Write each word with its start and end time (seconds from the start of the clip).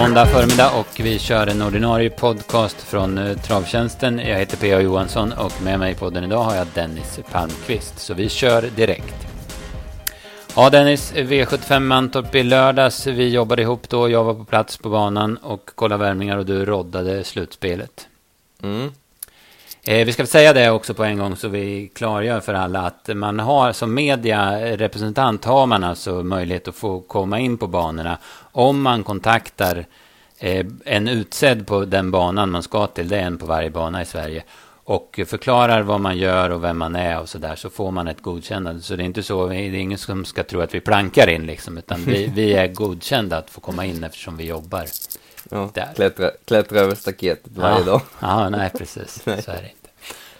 måndag 0.00 0.26
förmiddag 0.26 0.70
och 0.78 1.00
vi 1.00 1.18
kör 1.18 1.46
en 1.46 1.62
ordinarie 1.62 2.10
podcast 2.10 2.82
från 2.82 3.18
eh, 3.18 3.36
Travtjänsten. 3.36 4.18
Jag 4.18 4.38
heter 4.38 4.56
P.A. 4.56 4.80
Johansson 4.80 5.32
och 5.32 5.62
med 5.62 5.78
mig 5.78 5.94
på 5.94 6.10
den 6.10 6.24
idag 6.24 6.42
har 6.42 6.54
jag 6.54 6.66
Dennis 6.74 7.20
Palmqvist. 7.32 7.98
Så 7.98 8.14
vi 8.14 8.28
kör 8.28 8.62
direkt. 8.62 9.14
Ja 10.56 10.70
Dennis, 10.70 11.12
V75 11.14 11.80
Mantorp 11.80 12.34
i 12.34 12.42
lördags. 12.42 13.06
Vi 13.06 13.28
jobbade 13.28 13.62
ihop 13.62 13.88
då. 13.88 14.08
Jag 14.08 14.24
var 14.24 14.34
på 14.34 14.44
plats 14.44 14.76
på 14.76 14.88
banan 14.88 15.36
och 15.36 15.70
kollade 15.74 16.04
värmningar 16.04 16.36
och 16.36 16.46
du 16.46 16.64
roddade 16.64 17.24
slutspelet. 17.24 18.08
Mm. 18.62 18.92
Eh, 19.90 20.06
vi 20.06 20.12
ska 20.12 20.26
säga 20.26 20.52
det 20.52 20.70
också 20.70 20.94
på 20.94 21.04
en 21.04 21.18
gång 21.18 21.36
så 21.36 21.48
vi 21.48 21.90
klargör 21.94 22.40
för 22.40 22.54
alla 22.54 22.80
att 22.80 23.10
man 23.14 23.38
har 23.38 23.72
som 23.72 23.94
mediarepresentant 23.94 25.44
har 25.44 25.66
man 25.66 25.84
alltså 25.84 26.22
möjlighet 26.22 26.68
att 26.68 26.74
få 26.74 27.00
komma 27.00 27.38
in 27.38 27.58
på 27.58 27.66
banorna 27.66 28.18
om 28.52 28.82
man 28.82 29.04
kontaktar 29.04 29.86
eh, 30.38 30.66
en 30.84 31.08
utsedd 31.08 31.66
på 31.66 31.84
den 31.84 32.10
banan 32.10 32.50
man 32.50 32.62
ska 32.62 32.86
till. 32.86 33.08
Det 33.08 33.16
är 33.16 33.22
en 33.22 33.38
på 33.38 33.46
varje 33.46 33.70
bana 33.70 34.02
i 34.02 34.04
Sverige 34.04 34.44
och 34.84 35.20
förklarar 35.26 35.82
vad 35.82 36.00
man 36.00 36.18
gör 36.18 36.50
och 36.50 36.64
vem 36.64 36.78
man 36.78 36.96
är 36.96 37.20
och 37.20 37.28
så 37.28 37.38
där 37.38 37.56
så 37.56 37.70
får 37.70 37.90
man 37.90 38.08
ett 38.08 38.22
godkännande. 38.22 38.82
Så 38.82 38.96
det 38.96 39.02
är 39.02 39.04
inte 39.04 39.22
så, 39.22 39.46
det 39.46 39.56
är 39.56 39.74
ingen 39.74 39.98
som 39.98 40.24
ska 40.24 40.42
tro 40.42 40.60
att 40.60 40.74
vi 40.74 40.80
plankar 40.80 41.28
in 41.28 41.46
liksom, 41.46 41.78
utan 41.78 42.04
vi, 42.04 42.26
vi 42.34 42.52
är 42.52 42.66
godkända 42.68 43.38
att 43.38 43.50
få 43.50 43.60
komma 43.60 43.84
in 43.84 44.04
eftersom 44.04 44.36
vi 44.36 44.44
jobbar 44.44 44.84
Ja, 45.50 45.68
klättra, 45.94 46.30
klättra 46.44 46.80
över 46.80 46.94
staketet 46.94 47.52
varje 47.56 47.78
ja. 47.78 47.84
dag. 47.84 48.00
Ja, 48.20 48.48
nej 48.48 48.70
precis. 48.78 49.22
nej. 49.26 49.42
Så 49.42 49.50
är 49.50 49.56
det. 49.56 49.79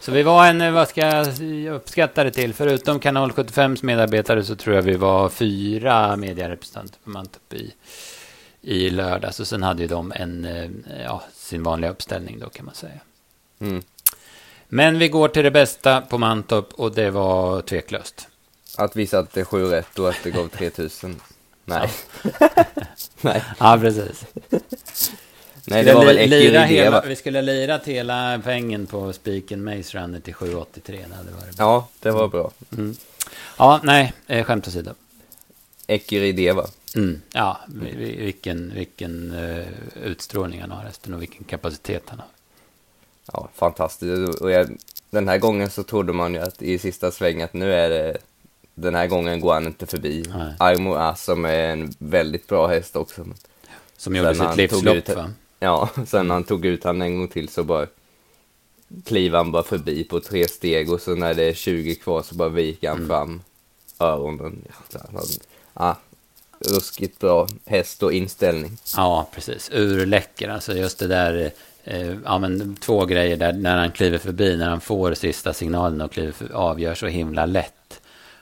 Så 0.01 0.13
vi 0.13 0.23
var 0.23 0.47
en, 0.47 0.75
vad 0.75 0.89
ska 0.89 1.01
jag 1.01 1.27
uppskatta 1.75 2.25
det 2.25 2.31
till, 2.31 2.55
förutom 2.55 3.01
Kanal 3.01 3.31
75s 3.31 3.85
medarbetare 3.85 4.45
så 4.45 4.57
tror 4.57 4.77
jag 4.77 4.83
vi 4.83 4.97
var 4.97 5.29
fyra 5.29 6.17
medierepresentanter 6.17 6.99
på 7.05 7.11
Mantorp 7.11 7.53
i, 7.53 7.75
i 8.61 8.91
lördags. 8.91 9.41
Och 9.41 9.47
sen 9.47 9.63
hade 9.63 9.83
ju 9.83 9.89
de 9.89 10.13
en, 10.17 10.45
eh, 10.45 10.71
ja, 11.05 11.23
sin 11.35 11.63
vanliga 11.63 11.91
uppställning 11.91 12.39
då 12.39 12.49
kan 12.49 12.65
man 12.65 12.75
säga. 12.75 13.01
Mm. 13.61 13.83
Men 14.69 14.99
vi 14.99 15.09
går 15.09 15.29
till 15.29 15.45
det 15.45 15.51
bästa 15.51 16.01
på 16.01 16.19
Mantorp 16.19 16.73
och 16.73 16.93
det 16.93 17.11
var 17.11 17.63
tveklöst. 17.63 18.29
Att 18.77 18.97
vi 18.97 19.07
satte 19.07 19.45
sju 19.45 19.65
rätt 19.65 19.99
och 19.99 20.09
att 20.09 20.19
det 20.23 20.31
gav 20.31 20.49
3000. 20.49 21.21
Nej. 21.65 21.91
Nej. 23.21 23.45
Ja, 23.59 23.79
precis. 23.81 24.25
Nej, 25.71 25.85
det 25.85 25.95
var 25.95 26.05
väl 26.05 26.31
lira 26.31 26.61
hela, 26.61 27.03
Vi 27.07 27.17
skulle 27.17 27.43
lirat 27.43 27.87
hela 27.87 28.41
pengen 28.45 28.87
på 28.87 29.13
spiken 29.13 29.65
Maze 29.65 29.99
Runner 29.99 30.21
till 30.21 30.35
7,83. 30.35 30.83
Det 30.85 31.15
hade 31.17 31.31
varit 31.31 31.57
bra. 31.57 31.65
Ja, 31.67 31.89
det 32.01 32.11
var 32.11 32.29
bra. 32.29 32.51
Mm. 32.73 32.97
Ja, 33.59 33.81
nej, 33.83 34.13
eh, 34.27 34.45
skämt 34.45 34.69
åsido. 34.69 34.91
Ecuridé 35.87 36.53
va? 36.53 36.67
Mm. 36.97 37.21
Ja, 37.33 37.61
vilken, 37.67 38.75
vilken 38.75 39.33
uh, 39.33 39.67
utstrålning 40.05 40.61
han 40.61 40.71
har 40.71 40.85
resten 40.85 41.15
och 41.15 41.23
vilken 41.23 41.45
kapacitet 41.45 42.03
han 42.07 42.19
har. 42.19 42.29
Ja, 43.33 43.49
fantastiskt. 43.55 44.41
Och 44.41 44.51
jag, 44.51 44.77
den 45.11 45.29
här 45.29 45.39
gången 45.39 45.71
så 45.71 45.83
trodde 45.83 46.13
man 46.13 46.35
ju 46.35 46.41
att 46.41 46.63
i 46.63 46.79
sista 46.79 47.11
svängen 47.11 47.45
att 47.45 47.53
nu 47.53 47.75
är 47.75 47.91
det 47.91 48.19
den 48.75 48.95
här 48.95 49.07
gången 49.07 49.41
går 49.41 49.55
han 49.55 49.67
inte 49.67 49.87
förbi. 49.87 50.25
Aimo 50.59 50.95
As 50.95 51.25
som 51.25 51.45
är 51.45 51.69
en 51.69 51.95
väldigt 51.99 52.47
bra 52.47 52.67
häst 52.67 52.97
också. 52.97 53.27
Som 53.97 54.17
gjorde 54.17 54.35
sitt 54.35 54.57
livslopp 54.57 55.09
va? 55.09 55.31
Ja, 55.61 55.91
sen 56.07 56.29
när 56.29 56.35
han 56.35 56.45
tog 56.45 56.65
ut 56.65 56.85
han 56.85 57.03
en 57.03 57.19
gång 57.19 57.29
till 57.29 57.49
så 57.49 57.65
bara 57.65 57.87
kliver 59.05 59.39
han 59.39 59.53
bara 59.53 59.63
förbi 59.63 60.05
på 60.05 60.21
tre 60.21 60.49
steg 60.49 60.93
och 60.93 61.01
så 61.01 61.15
när 61.15 61.35
det 61.35 61.45
är 61.45 61.55
20 61.55 61.95
kvar 61.95 62.23
så 62.23 62.35
bara 62.35 62.49
viker 62.49 62.89
han 62.89 62.97
mm. 62.97 63.09
fram 63.09 63.43
öronen. 63.99 64.63
Ja, 65.75 65.97
ruskigt 66.59 67.19
bra 67.19 67.49
häst 67.67 68.03
och 68.03 68.13
inställning. 68.13 68.79
Ja, 68.97 69.29
precis. 69.35 69.71
Urläcker. 69.73 70.49
Alltså 70.49 70.77
just 70.77 70.99
det 70.99 71.07
där, 71.07 71.53
eh, 71.85 72.17
ja 72.25 72.39
men 72.39 72.77
två 72.77 73.05
grejer 73.05 73.37
där 73.37 73.53
när 73.53 73.79
han 73.79 73.93
kliver 73.93 74.19
förbi, 74.19 74.57
när 74.57 74.69
han 74.69 74.81
får 74.81 75.15
sista 75.15 75.53
signalen 75.53 76.01
och 76.01 76.13
kliver 76.13 76.33
för, 76.33 76.53
avgör 76.53 76.95
så 76.95 77.07
himla 77.07 77.47
lätt. 77.47 77.75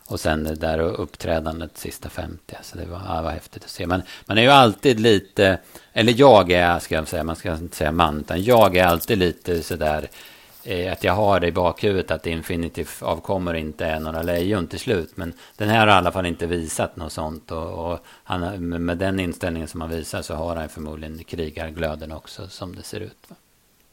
Och 0.09 0.21
sen 0.21 0.45
det 0.45 0.55
där 0.55 0.79
uppträdandet 0.79 1.79
sista 1.79 2.09
50. 2.09 2.57
Så 2.63 2.79
det 2.79 2.87
var, 2.87 3.01
ja, 3.07 3.23
var 3.23 3.31
häftigt 3.31 3.65
att 3.65 3.71
se. 3.71 3.87
Men 3.87 4.03
man 4.27 4.39
är 4.39 4.43
ju 4.43 4.49
alltid 4.49 5.01
lite, 5.01 5.59
eller 5.93 6.15
jag 6.17 6.53
är, 6.53 6.79
ska 6.79 6.95
jag 6.95 7.09
säga, 7.09 7.25
man 7.25 7.37
ska 7.37 7.55
inte 7.55 7.77
säga 7.77 7.93
man, 7.93 8.21
utan 8.21 8.43
jag 8.43 8.77
är 8.77 8.85
alltid 8.85 9.19
lite 9.19 9.63
sådär, 9.63 10.09
eh, 10.65 10.93
att 10.93 11.05
jag 11.05 11.13
har 11.13 11.41
det 11.41 11.47
i 11.47 11.53
bakhuvudet 11.53 12.11
att 12.11 12.27
Infinitive 12.27 12.89
avkommer 13.01 13.55
inte 13.55 13.87
är 13.87 14.01
några 14.01 14.23
lejon 14.23 14.67
till 14.67 14.79
slut. 14.79 15.11
Men 15.15 15.33
den 15.57 15.69
här 15.69 15.87
har 15.87 15.95
i 15.95 15.99
alla 15.99 16.13
fall 16.13 16.27
inte 16.27 16.47
visat 16.47 16.97
något 16.97 17.13
sånt. 17.13 17.51
Och, 17.51 17.93
och 17.93 17.99
han, 18.25 18.69
med 18.69 18.99
den 18.99 19.21
inställningen 19.21 19.69
som 19.69 19.81
han 19.81 19.91
visar 19.91 20.23
så 20.23 20.35
har 20.35 20.57
han 20.57 20.69
förmodligen 20.69 21.25
krigarglöden 21.25 22.13
också 22.13 22.49
som 22.49 22.77
det 22.77 22.83
ser 22.83 23.01
ut. 23.01 23.25
Va? 23.29 23.37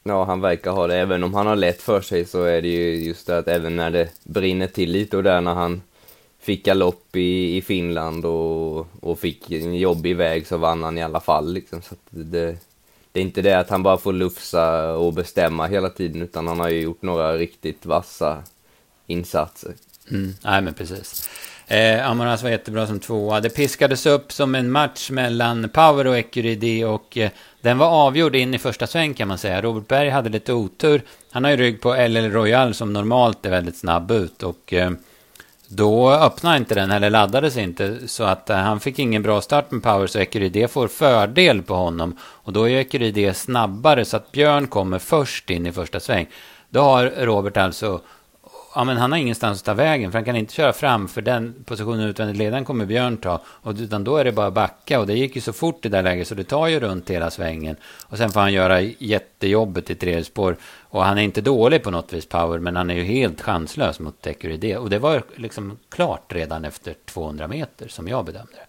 Ja, 0.03 0.23
han 0.23 0.41
verkar 0.41 0.71
ha 0.71 0.87
det. 0.87 0.95
Även 0.95 1.23
om 1.23 1.33
han 1.33 1.47
har 1.47 1.55
lätt 1.55 1.81
för 1.81 2.01
sig 2.01 2.25
så 2.25 2.43
är 2.43 2.61
det 2.61 2.67
ju 2.67 3.05
just 3.05 3.27
det 3.27 3.37
att 3.37 3.47
även 3.47 3.75
när 3.75 3.91
det 3.91 4.09
brinner 4.23 4.67
till 4.67 4.91
lite 4.91 5.17
och 5.17 5.23
där 5.23 5.41
när 5.41 5.53
han 5.53 5.81
fick 6.45 6.65
galopp 6.65 7.15
i, 7.15 7.57
i 7.57 7.61
Finland 7.61 8.25
och, 8.25 8.87
och 9.01 9.19
fick 9.19 9.51
en 9.51 9.75
jobbig 9.75 10.15
väg 10.15 10.47
så 10.47 10.57
vann 10.57 10.83
han 10.83 10.97
i 10.97 11.03
alla 11.03 11.19
fall. 11.19 11.53
Liksom. 11.53 11.81
Så 11.81 11.95
det, 12.09 12.57
det 13.11 13.19
är 13.19 13.23
inte 13.23 13.41
det 13.41 13.59
att 13.59 13.69
han 13.69 13.83
bara 13.83 13.97
får 13.97 14.13
lufsa 14.13 14.93
och 14.93 15.13
bestämma 15.13 15.67
hela 15.67 15.89
tiden 15.89 16.21
utan 16.21 16.47
han 16.47 16.59
har 16.59 16.69
ju 16.69 16.81
gjort 16.81 17.01
några 17.01 17.37
riktigt 17.37 17.85
vassa 17.85 18.43
insatser. 19.07 19.73
Mm, 20.11 20.33
nej 20.43 20.61
men 20.61 20.73
precis. 20.73 21.29
Eh, 21.67 22.09
Amaras 22.09 22.43
var 22.43 22.49
jättebra 22.49 22.87
som 22.87 22.99
tvåa. 22.99 23.41
Det 23.41 23.49
piskades 23.49 24.05
upp 24.05 24.31
som 24.31 24.55
en 24.55 24.71
match 24.71 25.09
mellan 25.09 25.69
Power 25.69 26.07
och 26.07 26.17
Ecuridi 26.17 26.83
och 26.83 27.17
eh, 27.17 27.29
den 27.61 27.77
var 27.77 27.87
avgjord 27.87 28.35
in 28.35 28.53
i 28.53 28.59
första 28.59 28.87
sväng 28.87 29.13
kan 29.13 29.27
man 29.27 29.37
säga. 29.37 29.61
Robert 29.61 29.87
Berg 29.87 30.09
hade 30.09 30.29
lite 30.29 30.53
otur. 30.53 31.01
Han 31.31 31.43
har 31.43 31.51
ju 31.51 31.57
rygg 31.57 31.81
på 31.81 31.95
LL 32.07 32.31
Royal 32.31 32.73
som 32.73 32.93
normalt 32.93 33.45
är 33.45 33.49
väldigt 33.49 33.77
snabb 33.77 34.11
ut 34.11 34.43
och 34.43 34.73
eh, 34.73 34.91
då 35.67 36.11
öppnade 36.11 36.57
inte 36.57 36.75
den, 36.75 36.91
eller 36.91 37.09
laddades 37.09 37.57
inte. 37.57 38.07
Så 38.07 38.23
att 38.23 38.49
uh, 38.49 38.55
han 38.55 38.79
fick 38.79 38.99
ingen 38.99 39.23
bra 39.23 39.41
start 39.41 39.71
med 39.71 39.83
power, 39.83 40.07
så 40.07 40.19
Ecuride 40.19 40.67
får 40.67 40.87
fördel 40.87 41.61
på 41.61 41.75
honom. 41.75 42.17
Och 42.21 42.53
då 42.53 42.69
är 42.69 42.77
Ecuride 42.77 43.33
snabbare, 43.33 44.05
så 44.05 44.17
att 44.17 44.31
Björn 44.31 44.67
kommer 44.67 44.99
först 44.99 45.49
in 45.49 45.65
i 45.65 45.71
första 45.71 45.99
sväng. 45.99 46.27
Då 46.69 46.81
har 46.81 47.13
Robert 47.17 47.57
alltså 47.57 48.01
ja, 48.75 48.83
men 48.83 48.97
han 48.97 49.11
har 49.11 49.19
ingenstans 49.19 49.59
att 49.59 49.65
ta 49.65 49.73
vägen, 49.73 50.11
för 50.11 50.17
han 50.17 50.25
kan 50.25 50.35
inte 50.35 50.53
köra 50.53 50.73
fram, 50.73 51.07
för 51.07 51.21
den 51.21 51.55
positionen 51.65 52.09
utvändigt 52.09 52.37
ledaren 52.37 52.65
kommer 52.65 52.85
Björn 52.85 53.17
ta, 53.17 53.41
och, 53.47 53.73
utan 53.79 54.03
då 54.03 54.17
är 54.17 54.23
det 54.23 54.31
bara 54.31 54.51
backa, 54.51 54.99
och 54.99 55.07
det 55.07 55.13
gick 55.13 55.35
ju 55.35 55.41
så 55.41 55.53
fort 55.53 55.85
i 55.85 55.89
det 55.89 55.97
där 55.97 56.03
läget, 56.03 56.27
så 56.27 56.35
det 56.35 56.43
tar 56.43 56.67
ju 56.67 56.79
runt 56.79 57.09
hela 57.09 57.31
svängen, 57.31 57.75
och 58.03 58.17
sen 58.17 58.29
får 58.29 58.39
han 58.39 58.53
göra 58.53 58.81
jättejobbet 58.81 59.89
i 59.89 59.95
tredje 59.95 60.23
spår, 60.23 60.57
och 60.89 61.03
han 61.03 61.17
är 61.17 61.21
inte 61.21 61.41
dålig 61.41 61.83
på 61.83 61.91
något 61.91 62.13
vis, 62.13 62.25
Power, 62.25 62.59
men 62.59 62.75
han 62.75 62.89
är 62.89 62.95
ju 62.95 63.03
helt 63.03 63.41
chanslös 63.41 63.99
mot 63.99 64.21
Decuride, 64.21 64.77
och 64.77 64.89
det 64.89 64.99
var 64.99 65.23
liksom 65.35 65.77
klart 65.89 66.33
redan 66.33 66.65
efter 66.65 66.95
200 67.05 67.47
meter, 67.47 67.87
som 67.87 68.07
jag 68.07 68.25
bedömde 68.25 68.51
det. 68.51 68.65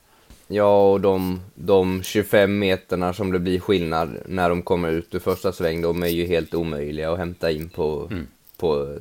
Ja, 0.49 0.93
och 0.93 1.01
de, 1.01 1.41
de 1.55 2.03
25 2.03 2.59
meterna 2.59 3.13
som 3.13 3.33
det 3.33 3.39
blir 3.39 3.61
skillnad 3.61 4.17
när 4.27 4.49
de 4.49 4.63
kommer 4.63 4.91
ut 4.91 5.15
ur 5.15 5.19
första 5.19 5.53
sväng, 5.53 5.83
de 5.83 6.03
är 6.03 6.07
ju 6.07 6.27
helt 6.27 6.55
omöjliga 6.55 7.13
att 7.13 7.19
hämta 7.19 7.51
in 7.51 7.69
på, 7.69 8.09
mm. 8.11 8.27
på 8.57 8.99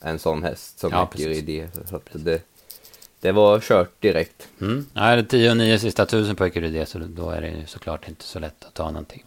en 0.00 0.18
sån 0.18 0.42
häst 0.42 0.78
som 0.78 0.90
ja, 0.92 1.10
i 1.16 1.40
det. 1.40 1.88
Så 1.88 2.00
det, 2.12 2.42
det 3.20 3.32
var 3.32 3.60
kört 3.60 4.00
direkt. 4.00 4.48
Mm. 4.60 4.86
Ja, 4.94 5.02
det 5.02 5.20
är 5.20 5.22
10 5.22 5.50
och 5.50 5.56
9 5.56 5.78
sista 5.78 6.06
tusen 6.06 6.36
på 6.36 6.44
Ecuride 6.44 6.86
så 6.86 6.98
då 6.98 7.30
är 7.30 7.40
det 7.40 7.54
såklart 7.66 8.08
inte 8.08 8.24
så 8.24 8.38
lätt 8.38 8.64
att 8.64 8.74
ta 8.74 8.90
någonting. 8.90 9.24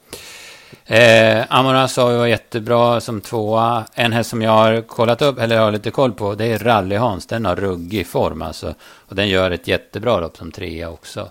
Eh, 0.85 1.45
Amoras 1.49 1.93
sa 1.93 2.11
ju 2.11 2.17
var 2.17 2.27
jättebra 2.27 3.01
som 3.01 3.21
tvåa. 3.21 3.85
En 3.93 4.13
häst 4.13 4.29
som 4.29 4.41
jag 4.41 4.51
har 4.51 4.81
kollat 4.81 5.21
upp, 5.21 5.39
eller 5.39 5.59
har 5.59 5.71
lite 5.71 5.91
koll 5.91 6.11
på, 6.11 6.35
det 6.35 6.45
är 6.45 6.59
Rally 6.59 6.95
Hans. 6.95 7.25
Den 7.25 7.45
har 7.45 7.55
ruggig 7.55 8.07
form 8.07 8.41
alltså. 8.41 8.73
Och 8.81 9.15
den 9.15 9.29
gör 9.29 9.51
ett 9.51 9.67
jättebra 9.67 10.19
lopp 10.19 10.37
som 10.37 10.51
trea 10.51 10.89
också. 10.89 11.29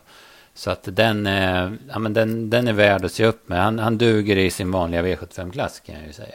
Så 0.55 0.71
att 0.71 0.89
den, 0.93 1.27
eh, 1.27 1.71
ja, 1.89 1.99
men 1.99 2.15
den, 2.15 2.51
den 2.51 2.69
är 2.69 2.73
värd 2.73 3.05
att 3.05 3.13
se 3.13 3.25
upp 3.25 3.49
med. 3.49 3.63
Han, 3.63 3.79
han 3.79 3.99
duger 3.99 4.37
i 4.37 4.51
sin 4.51 4.71
vanliga 4.71 5.03
V75-klass 5.03 5.81
kan 5.81 5.95
jag 5.95 6.07
ju 6.07 6.13
säga. 6.13 6.35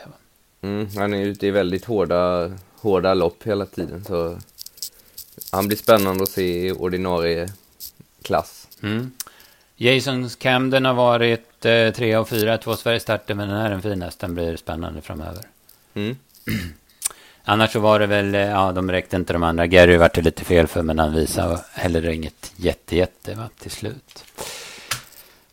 Mm, 0.62 0.88
han 0.98 1.14
är 1.14 1.26
ute 1.26 1.48
i 1.48 1.52
väldigt 1.52 1.86
hårda, 1.86 2.52
hårda 2.86 3.14
lopp 3.14 3.44
hela 3.44 3.66
tiden. 3.66 4.04
Så 4.04 4.38
han 5.52 5.68
blir 5.68 5.78
spännande 5.78 6.24
att 6.24 6.30
se 6.30 6.68
i 6.68 6.72
ordinarie 6.72 7.50
klass. 8.22 8.68
Mm. 8.84 9.12
Jason 9.78 10.30
Camden 10.30 10.86
har 10.86 10.94
varit 10.94 11.66
eh, 11.66 11.92
tre 11.92 12.18
och 12.18 12.30
fyra, 12.30 12.58
två 12.58 12.76
Sverigestarter, 12.76 13.34
men 13.34 13.50
den 13.50 13.58
här 13.58 13.66
är 13.66 13.70
den 13.70 13.82
finaste. 13.82 14.26
Den 14.26 14.36
blir 14.36 14.58
spännande 14.58 15.02
framöver. 15.02 15.44
Mm. 15.94 16.18
Annars 17.44 17.72
så 17.72 17.80
var 17.80 18.00
det 18.00 18.08
väl, 18.08 18.36
eh, 18.36 18.42
ja 18.42 18.72
de 18.72 18.92
räckte 18.92 19.16
inte 19.16 19.34
de 19.34 19.44
andra. 19.44 19.68
Gary 19.68 19.98
vart 19.98 20.16
det 20.16 20.22
lite 20.22 20.44
fel 20.44 20.68
för, 20.68 20.82
men 20.82 21.00
han 21.00 21.14
visade 21.14 21.60
heller 21.74 22.10
inget 22.10 22.54
jätte-jätte 22.56 23.34
va, 23.36 23.50
till 23.60 23.72
slut. 23.72 24.24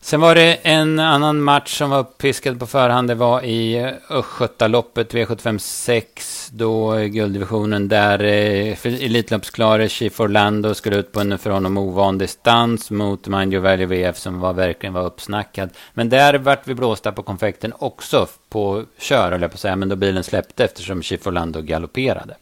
Sen 0.04 0.20
var 0.20 0.34
det 0.34 0.54
en 0.62 0.99
annan 0.99 1.43
match 1.43 1.78
som 1.78 1.90
var 1.90 1.99
uppiskad 1.99 2.58
på 2.60 2.66
förhand. 2.66 3.08
Det 3.08 3.14
var 3.14 3.43
i 3.43 3.75
eh, 3.75 3.90
Östgötaloppet 4.10 5.14
V75 5.14 5.58
6. 5.58 6.50
Då 6.52 6.94
eh, 6.94 7.06
gulddivisionen 7.06 7.88
där 7.88 8.22
eh, 8.25 8.87
Elitloppsklare 8.87 9.88
Chief 9.88 10.20
Orlando 10.20 10.75
skulle 10.75 10.96
ut 10.96 11.12
på 11.12 11.20
en 11.20 11.38
för 11.38 11.50
honom 11.50 11.78
ovan 11.78 12.19
distans 12.19 12.90
mot 12.90 13.28
Mind 13.28 13.54
Your 13.54 13.62
Value 13.62 13.87
VF 13.87 14.19
som 14.19 14.40
var, 14.40 14.52
verkligen 14.52 14.93
var 14.93 15.04
uppsnackad. 15.04 15.70
Men 15.94 16.08
där 16.08 16.34
vart 16.34 16.69
vi 16.69 16.75
blåsta 16.75 17.12
på 17.12 17.22
konfekten 17.22 17.72
också 17.78 18.26
på 18.49 18.84
kör, 18.99 19.31
höll 19.31 19.43
jag 19.43 19.50
på 19.50 19.54
att 19.54 19.60
säga. 19.60 19.76
Men 19.76 19.88
då 19.88 19.96
bilen 19.96 20.25
släppte 20.25 20.64
eftersom 20.64 21.02
Chief 21.02 21.26
Orlando 21.26 21.60
galopperade. 21.60 22.37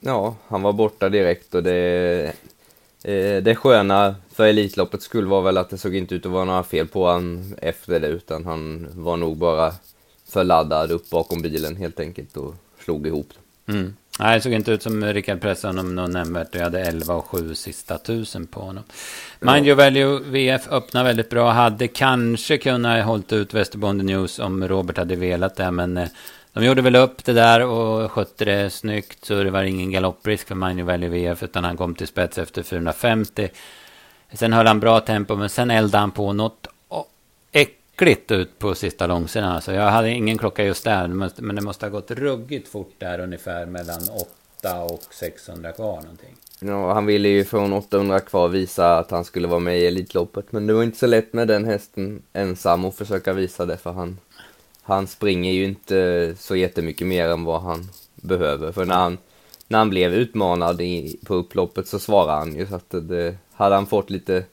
Ja, 0.00 0.34
han 0.48 0.62
var 0.62 0.72
borta 0.72 1.08
direkt 1.08 1.54
och 1.54 1.62
det 1.62 2.34
Eh, 3.02 3.42
det 3.42 3.54
sköna 3.54 4.14
för 4.40 4.46
Elitloppets 4.46 5.04
skull 5.04 5.26
var 5.26 5.42
väl 5.42 5.58
att 5.58 5.70
det 5.70 5.78
såg 5.78 5.94
inte 5.94 6.14
ut 6.14 6.26
att 6.26 6.32
vara 6.32 6.44
några 6.44 6.62
fel 6.62 6.86
på 6.86 7.08
han 7.08 7.54
efter 7.62 8.00
det, 8.00 8.06
utan 8.06 8.44
han 8.44 8.88
var 8.94 9.16
nog 9.16 9.36
bara 9.36 9.72
för 10.28 10.44
laddad 10.44 10.90
upp 10.90 11.10
bakom 11.10 11.42
bilen 11.42 11.76
helt 11.76 12.00
enkelt 12.00 12.36
och 12.36 12.54
slog 12.84 13.06
ihop. 13.06 13.28
Mm. 13.68 13.94
Nej, 14.18 14.36
det 14.36 14.42
såg 14.42 14.52
inte 14.52 14.72
ut 14.72 14.82
som 14.82 15.04
Rickard 15.04 15.40
pressade 15.40 15.78
honom 15.78 15.94
något 15.94 16.10
nämnvärt. 16.10 16.54
Jag 16.54 16.62
hade 16.62 16.80
11 16.80 17.14
och 17.14 17.24
7 17.24 17.54
sista 17.54 17.98
tusen 17.98 18.46
på 18.46 18.60
honom. 18.60 18.84
Mind 19.40 19.66
Your 19.66 19.76
Value 19.76 20.18
VF 20.18 20.68
öppnade 20.68 21.06
väldigt 21.06 21.30
bra. 21.30 21.50
Hade 21.50 21.88
kanske 21.88 22.58
kunnat 22.58 23.04
hållit 23.04 23.32
ut 23.32 23.54
Västerbonden 23.54 24.06
News 24.06 24.38
om 24.38 24.68
Robert 24.68 24.98
hade 24.98 25.16
velat 25.16 25.56
det, 25.56 25.70
men 25.70 25.96
eh, 25.96 26.08
de 26.52 26.64
gjorde 26.64 26.82
väl 26.82 26.96
upp 26.96 27.24
det 27.24 27.32
där 27.32 27.66
och 27.66 28.12
skötte 28.12 28.44
det 28.44 28.70
snyggt 28.70 29.24
så 29.24 29.42
det 29.42 29.50
var 29.50 29.62
ingen 29.62 29.90
galopprisk 29.90 30.48
för 30.48 30.54
Mind 30.54 30.78
your 30.78 30.90
value, 30.90 31.08
VF 31.08 31.42
utan 31.42 31.64
han 31.64 31.76
kom 31.76 31.94
till 31.94 32.06
spets 32.06 32.38
efter 32.38 32.62
450. 32.62 33.48
Sen 34.32 34.52
höll 34.52 34.66
han 34.66 34.80
bra 34.80 35.00
tempo 35.00 35.36
men 35.36 35.48
sen 35.48 35.70
eldade 35.70 36.00
han 36.00 36.10
på 36.10 36.32
något 36.32 36.66
äckligt 37.52 38.30
ut 38.30 38.58
på 38.58 38.74
sista 38.74 39.06
långsidan. 39.06 39.62
Så 39.62 39.72
jag 39.72 39.90
hade 39.90 40.10
ingen 40.10 40.38
klocka 40.38 40.64
just 40.64 40.84
där 40.84 41.08
men 41.08 41.56
det 41.56 41.62
måste 41.62 41.86
ha 41.86 41.90
gått 41.90 42.10
ruggigt 42.10 42.68
fort 42.68 42.94
där 42.98 43.20
ungefär 43.20 43.66
mellan 43.66 44.00
8 44.58 44.82
och 44.82 45.02
600 45.10 45.72
kvar 45.72 46.00
någonting. 46.00 46.36
Ja, 46.60 46.92
han 46.92 47.06
ville 47.06 47.28
ju 47.28 47.44
från 47.44 47.72
800 47.72 48.20
kvar 48.20 48.48
visa 48.48 48.98
att 48.98 49.10
han 49.10 49.24
skulle 49.24 49.48
vara 49.48 49.60
med 49.60 49.78
i 49.78 49.86
Elitloppet 49.86 50.52
men 50.52 50.66
det 50.66 50.72
var 50.72 50.82
inte 50.82 50.98
så 50.98 51.06
lätt 51.06 51.32
med 51.32 51.48
den 51.48 51.64
hästen 51.64 52.22
ensam 52.32 52.84
och 52.84 52.94
försöka 52.94 53.32
visa 53.32 53.66
det 53.66 53.76
för 53.76 53.92
han 53.92 54.18
han 54.90 55.06
springer 55.06 55.52
ju 55.52 55.64
inte 55.64 56.34
så 56.38 56.56
jättemycket 56.56 57.06
mer 57.06 57.28
än 57.28 57.44
vad 57.44 57.62
han 57.62 57.88
behöver. 58.14 58.72
För 58.72 58.84
när 58.84 58.94
han, 58.94 59.18
när 59.68 59.78
han 59.78 59.90
blev 59.90 60.14
utmanad 60.14 60.80
i, 60.80 61.20
på 61.26 61.34
upploppet 61.34 61.88
så 61.88 61.98
svarade 61.98 62.38
han 62.38 62.56
ju 62.56 62.66
så 62.66 62.74
att 62.74 62.90
det, 62.90 63.36
hade 63.64 63.74
han 63.74 63.86
fått 63.86 64.10
lite 64.10 64.44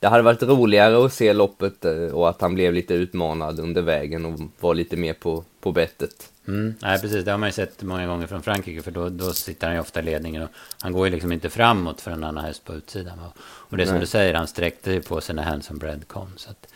det 0.00 0.08
hade 0.08 0.22
varit 0.22 0.42
roligare 0.42 1.04
att 1.04 1.12
se 1.12 1.32
loppet 1.32 1.84
eh, 1.84 1.92
och 1.92 2.28
att 2.28 2.40
han 2.40 2.54
blev 2.54 2.72
lite 2.72 2.94
utmanad 2.94 3.60
under 3.60 3.82
vägen 3.82 4.24
och 4.24 4.40
var 4.60 4.74
lite 4.74 4.96
mer 4.96 5.12
på, 5.12 5.44
på 5.60 5.72
bettet. 5.72 6.32
Mm, 6.48 6.74
nej, 6.82 7.00
precis. 7.00 7.24
Det 7.24 7.30
har 7.30 7.38
man 7.38 7.48
ju 7.48 7.52
sett 7.52 7.82
många 7.82 8.06
gånger 8.06 8.26
från 8.26 8.42
Frankrike. 8.42 8.82
För 8.82 8.90
då, 8.90 9.08
då 9.08 9.32
sitter 9.32 9.66
han 9.66 9.76
ju 9.76 9.80
ofta 9.80 10.00
i 10.00 10.02
ledningen. 10.02 10.42
Och 10.42 10.48
han 10.80 10.92
går 10.92 11.06
ju 11.06 11.12
liksom 11.12 11.32
inte 11.32 11.50
framåt 11.50 12.00
för 12.00 12.10
en 12.10 12.24
annan 12.24 12.44
häst 12.44 12.64
på 12.64 12.74
utsidan. 12.74 13.18
Och 13.38 13.76
det 13.76 13.82
är 13.82 13.86
som 13.86 13.94
nej. 13.94 14.00
du 14.00 14.06
säger, 14.06 14.34
han 14.34 14.46
sträckte 14.46 14.92
ju 14.92 15.02
på 15.02 15.20
sig 15.20 15.34
när 15.34 15.42
Hanson 15.42 15.78
Bread 15.78 16.08
kom. 16.08 16.28
Så 16.36 16.50
att, 16.50 16.66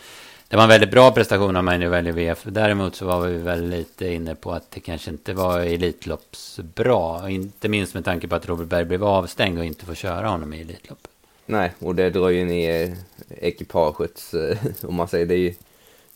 det 0.48 0.56
var 0.56 0.62
en 0.62 0.68
väldigt 0.68 0.90
bra 0.90 1.12
prestation 1.12 1.56
av 1.56 1.64
Magnus 1.64 1.90
Value 1.90 2.12
VF. 2.12 2.42
Däremot 2.44 2.96
så 2.96 3.06
var 3.06 3.20
vi 3.20 3.38
väl 3.38 3.68
lite 3.68 4.08
inne 4.08 4.34
på 4.34 4.52
att 4.52 4.70
det 4.70 4.80
kanske 4.80 5.10
inte 5.10 5.32
var 5.32 5.60
Elitloppsbra. 5.60 7.30
Inte 7.30 7.68
minst 7.68 7.94
med 7.94 8.04
tanke 8.04 8.28
på 8.28 8.34
att 8.34 8.48
Robert 8.48 8.68
Berg 8.68 8.84
blev 8.84 9.04
avstängd 9.04 9.58
och 9.58 9.64
inte 9.64 9.86
får 9.86 9.94
köra 9.94 10.28
honom 10.28 10.54
i 10.54 10.60
Elitloppet. 10.60 11.09
Nej, 11.50 11.72
och 11.78 11.94
det 11.94 12.10
drar 12.10 12.28
ju 12.28 12.44
ner 12.44 12.96
ekipagets, 13.28 14.34
eh, 14.34 14.58
om 14.82 14.94
man 14.94 15.08
säger 15.08 15.26
det 15.26 15.34
är 15.34 15.38
ju, 15.38 15.54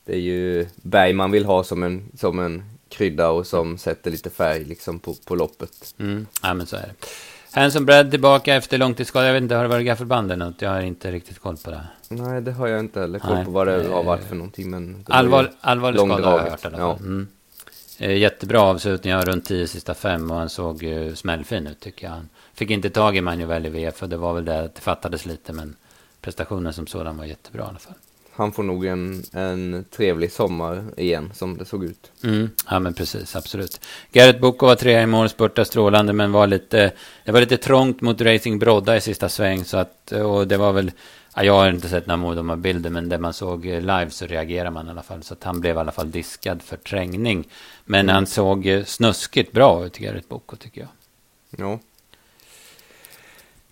det 0.04 0.12
är 0.12 0.20
ju 0.20 0.66
Berg 0.76 1.12
man 1.12 1.30
vill 1.30 1.44
ha 1.44 1.64
som 1.64 1.82
en, 1.82 2.10
som 2.16 2.38
en 2.38 2.62
krydda 2.88 3.30
och 3.30 3.46
som 3.46 3.78
sätter 3.78 4.10
lite 4.10 4.30
färg 4.30 4.64
liksom 4.64 4.98
på, 4.98 5.14
på 5.24 5.34
loppet. 5.34 5.94
Mm, 5.98 6.26
ja 6.42 6.54
men 6.54 6.66
så 6.66 6.76
är 6.76 6.80
det. 6.80 7.06
Hanson 7.60 7.86
Brad 7.86 8.10
tillbaka 8.10 8.54
efter 8.54 8.78
långtidsskada. 8.78 9.26
Jag 9.26 9.32
vet 9.32 9.42
inte, 9.42 9.54
har 9.54 9.62
det 9.62 9.68
varit 9.68 9.86
gaffelband 9.86 10.32
eller 10.32 10.44
något? 10.44 10.62
Jag 10.62 10.70
har 10.70 10.80
inte 10.80 11.12
riktigt 11.12 11.38
koll 11.38 11.56
på 11.56 11.70
det. 11.70 11.80
Nej, 12.08 12.42
det 12.42 12.52
har 12.52 12.68
jag 12.68 12.80
inte 12.80 13.00
heller 13.00 13.18
koll 13.18 13.34
Nej. 13.34 13.44
på 13.44 13.50
vad 13.50 13.66
det 13.66 13.88
har 13.88 14.04
varit 14.04 14.24
för 14.24 14.36
någonting. 14.36 14.70
Men 14.70 15.04
Allvar, 15.08 15.50
allvarlig 15.60 16.00
skada 16.00 16.28
har 16.28 16.38
jag 16.38 16.50
hört 16.50 16.64
i 16.64 16.66
alla 16.66 16.76
fall. 16.76 16.80
Ja. 16.80 16.96
Mm. 16.96 17.28
Eh, 17.98 18.16
jättebra 18.16 18.60
avslutning, 18.60 19.10
jag 19.10 19.18
har 19.18 19.26
runt 19.26 19.44
tio 19.44 19.66
sista 19.66 19.94
fem 19.94 20.30
och 20.30 20.36
han 20.36 20.48
såg 20.48 20.84
smällfin 21.14 21.66
ut 21.66 21.80
tycker 21.80 22.06
jag. 22.06 22.12
Han 22.12 22.28
fick 22.54 22.70
inte 22.70 22.90
tag 22.90 23.16
i 23.16 23.20
Manuel 23.20 23.66
i 23.66 23.68
VF 23.68 24.02
och 24.02 24.08
det 24.08 24.16
var 24.16 24.34
väl 24.34 24.44
det 24.44 24.60
att 24.60 24.74
det 24.74 24.80
fattades 24.80 25.26
lite 25.26 25.52
men 25.52 25.76
prestationen 26.20 26.72
som 26.72 26.86
sådan 26.86 27.16
var 27.16 27.24
jättebra 27.24 27.62
i 27.62 27.66
alla 27.66 27.78
fall 27.78 27.94
han 28.36 28.52
får 28.52 28.62
nog 28.62 28.86
en, 28.86 29.22
en 29.32 29.84
trevlig 29.90 30.32
sommar 30.32 30.84
igen, 30.96 31.30
som 31.34 31.58
det 31.58 31.64
såg 31.64 31.84
ut. 31.84 32.12
Mm, 32.24 32.50
ja, 32.70 32.78
men 32.78 32.94
precis, 32.94 33.36
absolut. 33.36 33.80
Garrett 34.12 34.40
Boko 34.40 34.66
var 34.66 34.74
trea 34.74 35.02
i 35.02 35.06
mål, 35.06 35.28
spurtade 35.28 35.64
strålande, 35.64 36.12
men 36.12 36.32
var 36.32 36.46
lite, 36.46 36.92
det 37.24 37.32
var 37.32 37.40
lite 37.40 37.56
trångt 37.56 38.00
mot 38.00 38.20
Racing 38.20 38.58
Brodda 38.58 38.96
i 38.96 39.00
sista 39.00 39.28
sväng, 39.28 39.64
så 39.64 39.76
att, 39.76 40.12
och 40.12 40.48
det 40.48 40.56
var 40.56 40.72
väl, 40.72 40.92
ja, 41.34 41.44
jag 41.44 41.52
har 41.52 41.68
inte 41.68 41.88
sett 41.88 42.06
några 42.06 42.34
de 42.34 42.62
bilder, 42.62 42.90
men 42.90 43.08
det 43.08 43.18
man 43.18 43.32
såg 43.32 43.64
live 43.64 44.10
så 44.10 44.26
reagerar 44.26 44.70
man 44.70 44.86
i 44.86 44.90
alla 44.90 45.02
fall, 45.02 45.22
så 45.22 45.34
att 45.34 45.44
han 45.44 45.60
blev 45.60 45.76
i 45.76 45.78
alla 45.78 45.92
fall 45.92 46.10
diskad 46.10 46.62
för 46.62 46.76
trängning. 46.76 47.48
Men 47.84 48.00
mm. 48.00 48.14
han 48.14 48.26
såg 48.26 48.82
snuskigt 48.86 49.52
bra 49.52 49.86
ut, 49.86 49.98
Garrett 49.98 50.28
Boko, 50.28 50.56
tycker 50.56 50.80
jag. 50.80 50.90
Ja, 51.56 51.78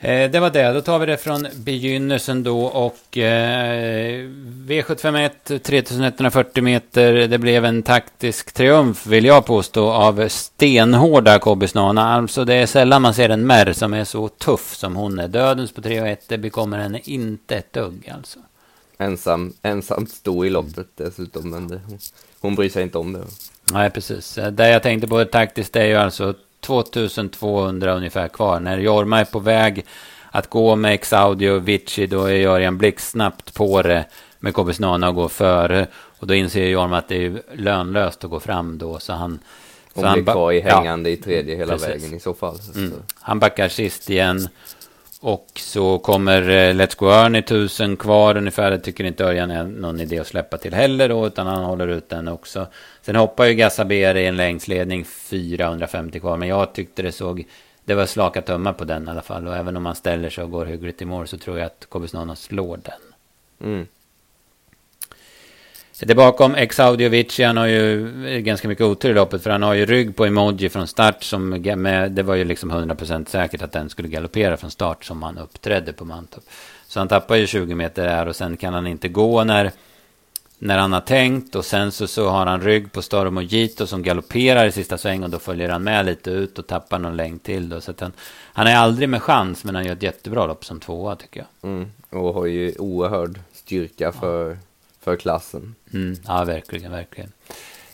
det 0.02 0.40
var 0.40 0.50
det. 0.50 0.72
Då 0.72 0.80
tar 0.80 0.98
vi 0.98 1.06
det 1.06 1.16
från 1.16 1.46
begynnelsen 1.56 2.42
då 2.42 2.64
och 2.64 3.18
eh, 3.18 4.28
V751 4.66 5.58
3140 5.58 6.62
meter. 6.62 7.12
Det 7.12 7.38
blev 7.38 7.64
en 7.64 7.82
taktisk 7.82 8.52
triumf 8.52 9.06
vill 9.06 9.24
jag 9.24 9.46
påstå 9.46 9.90
av 9.90 10.28
stenhårda 10.28 11.38
Kobbisnana. 11.38 12.14
Alltså 12.14 12.44
det 12.44 12.54
är 12.54 12.66
sällan 12.66 13.02
man 13.02 13.14
ser 13.14 13.28
en 13.28 13.46
märr 13.46 13.72
som 13.72 13.94
är 13.94 14.04
så 14.04 14.28
tuff 14.28 14.74
som 14.74 14.96
hon 14.96 15.18
är. 15.18 15.28
Dödens 15.28 15.72
på 15.72 15.82
3 15.82 16.00
och 16.00 16.08
1 16.08 16.28
det 16.28 16.38
bekommer 16.38 16.78
henne 16.78 17.00
inte 17.04 17.56
ett 17.56 17.72
dugg 17.72 18.12
alltså. 18.14 18.38
Ensam, 18.98 19.52
ensamt 19.62 20.10
stå 20.10 20.44
i 20.44 20.50
loppet 20.50 20.88
dessutom 20.96 21.50
men 21.50 21.68
det, 21.68 21.80
hon 22.40 22.54
bryr 22.54 22.68
sig 22.68 22.82
inte 22.82 22.98
om 22.98 23.12
det. 23.12 23.24
Nej 23.72 23.90
precis. 23.90 24.38
Det 24.52 24.68
jag 24.68 24.82
tänkte 24.82 25.08
på 25.08 25.24
taktiskt 25.24 25.76
är 25.76 25.84
ju 25.84 25.94
alltså 25.94 26.34
2200 26.62 27.94
ungefär 27.94 28.28
kvar. 28.28 28.60
När 28.60 28.78
Jorma 28.78 29.20
är 29.20 29.24
på 29.24 29.38
väg 29.38 29.84
att 30.30 30.50
gå 30.50 30.76
med 30.76 30.94
X-Audio 30.94 31.50
och 31.50 31.68
Vici, 31.68 32.06
då 32.06 32.24
är 32.24 32.46
Örjan 32.46 32.78
blixtsnabbt 32.78 33.54
på 33.54 33.82
det 33.82 34.04
med 34.38 34.54
Kobisnana 34.54 35.08
och 35.08 35.14
går 35.14 35.28
före. 35.28 35.86
Och 36.18 36.26
då 36.26 36.34
inser 36.34 36.66
Jorma 36.66 36.98
att 36.98 37.08
det 37.08 37.26
är 37.26 37.42
lönlöst 37.54 38.24
att 38.24 38.30
gå 38.30 38.40
fram 38.40 38.78
då, 38.78 38.98
så 38.98 39.12
han... 39.12 39.38
Hon 39.94 40.04
så 40.04 40.12
blir 40.12 40.24
kvar 40.24 40.52
i 40.52 40.60
hängande 40.60 41.10
ja, 41.10 41.14
i 41.14 41.16
tredje 41.16 41.56
hela 41.56 41.72
precis. 41.72 41.88
vägen 41.88 42.14
i 42.14 42.20
så 42.20 42.34
fall. 42.34 42.58
Mm. 42.74 42.92
Han 43.20 43.38
backar 43.38 43.68
sist 43.68 44.10
igen. 44.10 44.48
Och 45.20 45.46
så 45.56 45.98
kommer 45.98 46.42
eh, 46.42 46.74
Let's 46.74 46.98
Go 46.98 47.06
Earn 47.06 47.42
tusen 47.42 47.96
kvar 47.96 48.36
ungefär. 48.36 48.70
Det 48.70 48.78
tycker 48.78 49.04
inte 49.04 49.24
Örjan 49.24 49.50
är 49.50 49.64
någon 49.64 50.00
idé 50.00 50.18
att 50.18 50.26
släppa 50.26 50.58
till 50.58 50.74
heller 50.74 51.08
då, 51.08 51.26
utan 51.26 51.46
han 51.46 51.64
håller 51.64 51.88
ut 51.88 52.08
den 52.08 52.28
också. 52.28 52.66
Sen 53.02 53.16
hoppar 53.16 53.44
ju 53.44 53.54
Gassaber 53.54 54.16
i 54.16 54.26
en 54.26 54.36
längsledning 54.36 55.04
450 55.04 56.20
kvar, 56.20 56.36
men 56.36 56.48
jag 56.48 56.72
tyckte 56.72 57.02
det 57.02 57.12
såg... 57.12 57.44
Det 57.84 57.94
var 57.94 58.06
slaka 58.06 58.42
tummar 58.42 58.72
på 58.72 58.84
den 58.84 59.08
i 59.08 59.10
alla 59.10 59.22
fall. 59.22 59.48
Och 59.48 59.56
även 59.56 59.76
om 59.76 59.82
man 59.82 59.94
ställer 59.94 60.30
sig 60.30 60.44
och 60.44 60.50
går 60.50 60.66
hyggligt 60.66 61.02
i 61.02 61.04
mål 61.04 61.28
så 61.28 61.38
tror 61.38 61.58
jag 61.58 61.66
att 61.66 61.86
Kobisnano 61.88 62.36
slår 62.36 62.76
den. 62.76 63.00
Mm. 63.70 63.86
Det 66.00 66.14
bakom 66.14 66.54
Exaudiovici, 66.54 67.42
han 67.42 67.56
har 67.56 67.66
ju 67.66 68.08
ganska 68.40 68.68
mycket 68.68 68.84
otur 68.84 69.10
i 69.10 69.14
loppet 69.14 69.42
för 69.42 69.50
han 69.50 69.62
har 69.62 69.74
ju 69.74 69.86
rygg 69.86 70.16
på 70.16 70.24
emoji 70.24 70.68
från 70.68 70.86
start 70.86 71.22
som 71.22 71.48
med, 71.76 72.12
det 72.12 72.22
var 72.22 72.34
ju 72.34 72.44
liksom 72.44 72.72
100% 72.72 73.28
säkert 73.28 73.62
att 73.62 73.72
den 73.72 73.90
skulle 73.90 74.08
galoppera 74.08 74.56
från 74.56 74.70
start 74.70 75.04
som 75.04 75.22
han 75.22 75.38
uppträdde 75.38 75.92
på 75.92 76.04
Mantorp. 76.04 76.44
Så 76.86 76.98
han 76.98 77.08
tappar 77.08 77.36
ju 77.36 77.46
20 77.46 77.74
meter 77.74 78.06
där 78.06 78.28
och 78.28 78.36
sen 78.36 78.56
kan 78.56 78.74
han 78.74 78.86
inte 78.86 79.08
gå 79.08 79.44
när, 79.44 79.70
när 80.62 80.78
han 80.78 80.92
har 80.92 81.00
tänkt 81.00 81.54
och 81.54 81.64
sen 81.64 81.92
så, 81.92 82.06
så 82.06 82.28
har 82.28 82.46
han 82.46 82.60
rygg 82.60 82.92
på 82.92 83.02
Storm 83.02 83.36
och 83.36 83.42
Gito 83.42 83.86
som 83.86 84.02
galopperar 84.02 84.66
i 84.66 84.72
sista 84.72 84.98
sväng 84.98 85.22
och 85.22 85.30
då 85.30 85.38
följer 85.38 85.68
han 85.68 85.82
med 85.82 86.06
lite 86.06 86.30
ut 86.30 86.58
och 86.58 86.66
tappar 86.66 86.98
någon 86.98 87.16
längd 87.16 87.42
till 87.42 87.68
då. 87.68 87.80
Så 87.80 87.92
han, 87.98 88.12
han 88.42 88.66
är 88.66 88.76
aldrig 88.76 89.08
med 89.08 89.22
chans 89.22 89.64
men 89.64 89.74
han 89.74 89.84
gör 89.84 89.92
ett 89.92 90.02
jättebra 90.02 90.46
lopp 90.46 90.64
som 90.64 90.80
tvåa 90.80 91.16
tycker 91.16 91.40
jag. 91.40 91.70
Mm, 91.70 91.90
och 92.10 92.34
har 92.34 92.46
ju 92.46 92.74
oerhörd 92.78 93.40
styrka 93.52 94.12
för 94.12 94.50
ja 94.50 94.56
för 95.02 95.16
klassen. 95.16 95.74
Mm, 95.92 96.16
ja, 96.26 96.44
verkligen, 96.44 96.92
verkligen. 96.92 97.32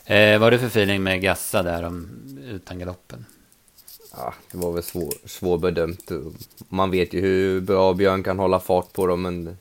Eh, 0.05 0.31
vad 0.31 0.41
var 0.41 0.51
det 0.51 0.59
för 0.59 0.67
feeling 0.67 1.03
med 1.03 1.21
Gassa 1.21 1.63
där 1.63 1.83
om, 1.83 2.09
utan 2.45 2.79
galoppen? 2.79 3.25
Ja, 4.17 4.35
det 4.51 4.59
var 4.59 4.73
väl 4.73 4.83
svår, 4.83 5.15
svårbedömt. 5.25 6.11
Man 6.69 6.91
vet 6.91 7.15
ju 7.15 7.21
hur 7.21 7.61
bra 7.61 7.95
Björn 7.95 8.23
kan 8.23 8.39
hålla 8.39 8.61
fart 8.61 8.93
på 8.93 9.07
dem, 9.07 9.23
men 9.23 9.59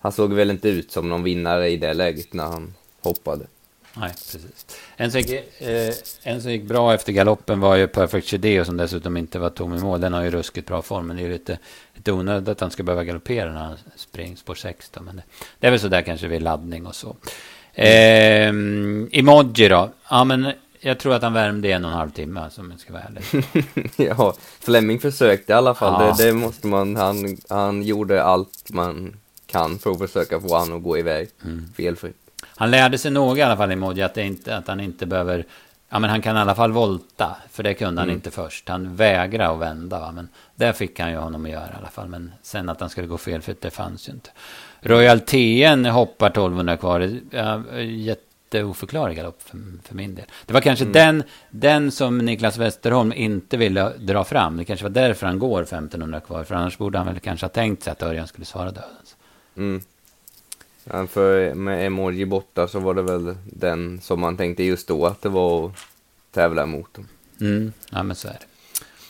han 0.00 0.12
såg 0.12 0.32
väl 0.32 0.50
inte 0.50 0.68
ut 0.68 0.92
som 0.92 1.08
någon 1.08 1.22
vinnare 1.22 1.68
i 1.68 1.76
det 1.76 1.94
läget 1.94 2.32
när 2.32 2.44
han 2.44 2.74
hoppade. 3.00 3.46
Nej, 3.94 4.10
precis. 4.10 4.66
En 4.96 5.10
som, 5.10 5.20
gick, 5.20 5.60
eh, 5.60 5.94
en 6.22 6.42
som 6.42 6.52
gick 6.52 6.62
bra 6.62 6.94
efter 6.94 7.12
galoppen 7.12 7.60
var 7.60 7.76
ju 7.76 7.86
Perfect 7.86 8.28
Chedeo 8.28 8.64
som 8.64 8.76
dessutom 8.76 9.16
inte 9.16 9.38
var 9.38 9.50
tom 9.50 9.74
i 9.74 9.78
mål. 9.78 10.00
Den 10.00 10.12
har 10.12 10.22
ju 10.22 10.30
ruskigt 10.30 10.66
bra 10.68 10.82
form, 10.82 11.06
men 11.06 11.16
det 11.16 11.22
är 11.22 11.26
ju 11.26 11.32
lite, 11.32 11.58
lite 11.94 12.12
onödigt 12.12 12.48
att 12.48 12.60
han 12.60 12.70
ska 12.70 12.82
behöva 12.82 13.04
galoppera 13.04 13.52
när 13.52 13.60
han 13.60 13.76
springer 13.96 14.36
spår 14.36 14.54
16. 14.54 15.04
Men 15.04 15.16
det, 15.16 15.22
det 15.58 15.66
är 15.66 15.70
väl 15.70 15.80
så 15.80 15.88
där 15.88 16.02
kanske 16.02 16.28
vid 16.28 16.42
laddning 16.42 16.86
och 16.86 16.94
så. 16.94 17.16
Eh, 17.74 18.48
emoji 19.12 19.68
då? 19.68 19.90
Ja, 20.10 20.24
men 20.24 20.52
jag 20.80 20.98
tror 20.98 21.14
att 21.14 21.22
han 21.22 21.32
värmde 21.32 21.72
en 21.72 21.84
och 21.84 21.90
en 21.90 21.96
halv 21.96 22.10
timme, 22.10 22.48
om 22.58 22.70
jag 22.70 22.80
ska 22.80 22.92
vara 22.92 23.02
ärlig. 23.02 23.44
ja, 24.16 24.34
Fleming 24.60 25.00
försökte 25.00 25.52
i 25.52 25.56
alla 25.56 25.74
fall. 25.74 26.04
Ja. 26.06 26.14
Det, 26.18 26.24
det, 26.24 26.32
måste 26.32 26.66
man, 26.66 26.96
han, 26.96 27.36
han 27.48 27.82
gjorde 27.82 28.22
allt 28.22 28.70
man 28.70 29.16
kan 29.50 29.78
för 29.78 29.90
att 29.90 29.98
försöka 29.98 30.40
få 30.40 30.56
han 30.56 30.72
att 30.72 30.82
gå 30.82 30.98
iväg 30.98 31.28
mm. 31.44 31.68
felfritt. 31.76 32.16
Han 32.46 32.70
lärde 32.70 32.98
sig 32.98 33.10
nog 33.10 33.38
i 33.38 33.42
alla 33.42 33.56
fall 33.56 33.72
i 33.72 33.76
Modja 33.76 34.06
att, 34.06 34.16
inte, 34.16 34.56
att 34.56 34.68
han 34.68 34.80
inte 34.80 35.06
behöver... 35.06 35.44
Ja, 35.88 35.98
men 35.98 36.10
han 36.10 36.22
kan 36.22 36.36
i 36.36 36.38
alla 36.38 36.54
fall 36.54 36.72
volta, 36.72 37.36
för 37.50 37.62
det 37.62 37.74
kunde 37.74 38.00
han 38.00 38.08
mm. 38.08 38.16
inte 38.16 38.30
först. 38.30 38.68
Han 38.68 38.96
vägrade 38.96 39.52
att 39.52 39.58
vända, 39.58 40.00
va? 40.00 40.12
men 40.12 40.28
det 40.54 40.72
fick 40.72 41.00
han 41.00 41.10
ju 41.10 41.16
honom 41.16 41.44
att 41.44 41.50
göra 41.50 41.68
i 41.74 41.78
alla 41.78 41.88
fall. 41.88 42.08
Men 42.08 42.32
sen 42.42 42.68
att 42.68 42.80
han 42.80 42.90
skulle 42.90 43.06
gå 43.06 43.18
felfritt, 43.18 43.60
det 43.60 43.70
fanns 43.70 44.08
ju 44.08 44.12
inte. 44.12 44.30
Royal 44.80 45.20
TN 45.20 45.86
hoppar 45.86 46.26
1200 46.26 46.76
kvar. 46.76 47.20
Ja, 47.30 47.62
jätteoförklarlig 47.80 49.16
galopp 49.16 49.42
för, 49.42 49.58
för 49.82 49.94
min 49.94 50.14
del. 50.14 50.24
Det 50.46 50.52
var 50.52 50.60
kanske 50.60 50.84
mm. 50.84 50.92
den, 50.92 51.22
den 51.50 51.90
som 51.90 52.18
Niklas 52.18 52.58
Westerholm 52.58 53.12
inte 53.12 53.56
ville 53.56 53.92
dra 53.98 54.24
fram. 54.24 54.56
Det 54.56 54.64
kanske 54.64 54.84
var 54.84 54.90
därför 54.90 55.26
han 55.26 55.38
går 55.38 55.62
1500 55.62 56.20
kvar. 56.20 56.44
För 56.44 56.54
annars 56.54 56.78
borde 56.78 56.98
han 56.98 57.06
väl 57.06 57.20
kanske 57.20 57.46
ha 57.46 57.50
tänkt 57.50 57.82
sig 57.82 57.90
att 57.90 58.02
Örjan 58.02 58.26
skulle 58.26 58.44
svara 58.44 58.70
dödens. 58.70 59.16
Mm. 59.56 59.80
Ja, 60.84 61.06
för 61.06 61.54
med 61.54 61.86
emoji 61.86 62.26
borta 62.26 62.68
så 62.68 62.78
var 62.78 62.94
det 62.94 63.02
väl 63.02 63.36
den 63.44 64.00
som 64.00 64.20
man 64.20 64.36
tänkte 64.36 64.62
just 64.62 64.88
då 64.88 65.06
att 65.06 65.22
det 65.22 65.28
var 65.28 65.66
att 65.66 65.72
tävla 66.30 66.66
mot. 66.66 66.94
Dem. 66.94 67.08
Mm. 67.40 67.72
Ja, 67.90 68.02
men 68.02 68.16
så 68.16 68.28
är 68.28 68.32
det. 68.32 68.46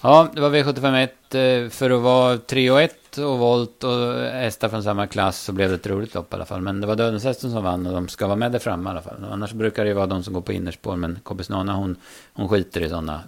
Ja, 0.03 0.29
det 0.35 0.41
var 0.41 0.51
V751. 0.51 1.09
Eh, 1.35 1.69
för 1.71 1.91
att 1.91 2.03
vara 2.03 2.39
3 2.39 2.71
och 2.71 2.81
1 2.81 3.19
och 3.19 3.39
volt 3.39 3.85
och 3.85 4.15
hästar 4.15 4.69
från 4.69 4.83
samma 4.83 5.07
klass 5.07 5.41
så 5.41 5.53
blev 5.53 5.69
det 5.69 5.75
ett 5.75 5.87
roligt 5.87 6.15
lopp 6.15 6.33
i 6.33 6.37
alla 6.37 6.45
fall. 6.45 6.61
Men 6.61 6.81
det 6.81 6.87
var 6.87 6.97
Dödens 6.97 7.25
hästen 7.25 7.51
som 7.51 7.65
vann 7.65 7.87
och 7.87 7.93
de 7.93 8.09
ska 8.09 8.27
vara 8.27 8.37
med 8.37 8.53
där 8.53 8.59
framme 8.59 8.91
i 8.91 8.93
alla 8.93 9.03
fall. 9.03 9.25
Annars 9.31 9.53
brukar 9.53 9.85
det 9.85 9.89
ju 9.89 9.95
vara 9.95 10.07
de 10.07 10.23
som 10.23 10.35
går 10.35 10.41
på 10.41 10.53
innerspår. 10.53 10.97
Men 10.97 11.19
Kobbis 11.23 11.49
Nana 11.49 11.75
hon, 11.75 11.97
hon 12.33 12.49
skiter 12.49 12.81
i 12.81 12.89
sådana 12.89 13.23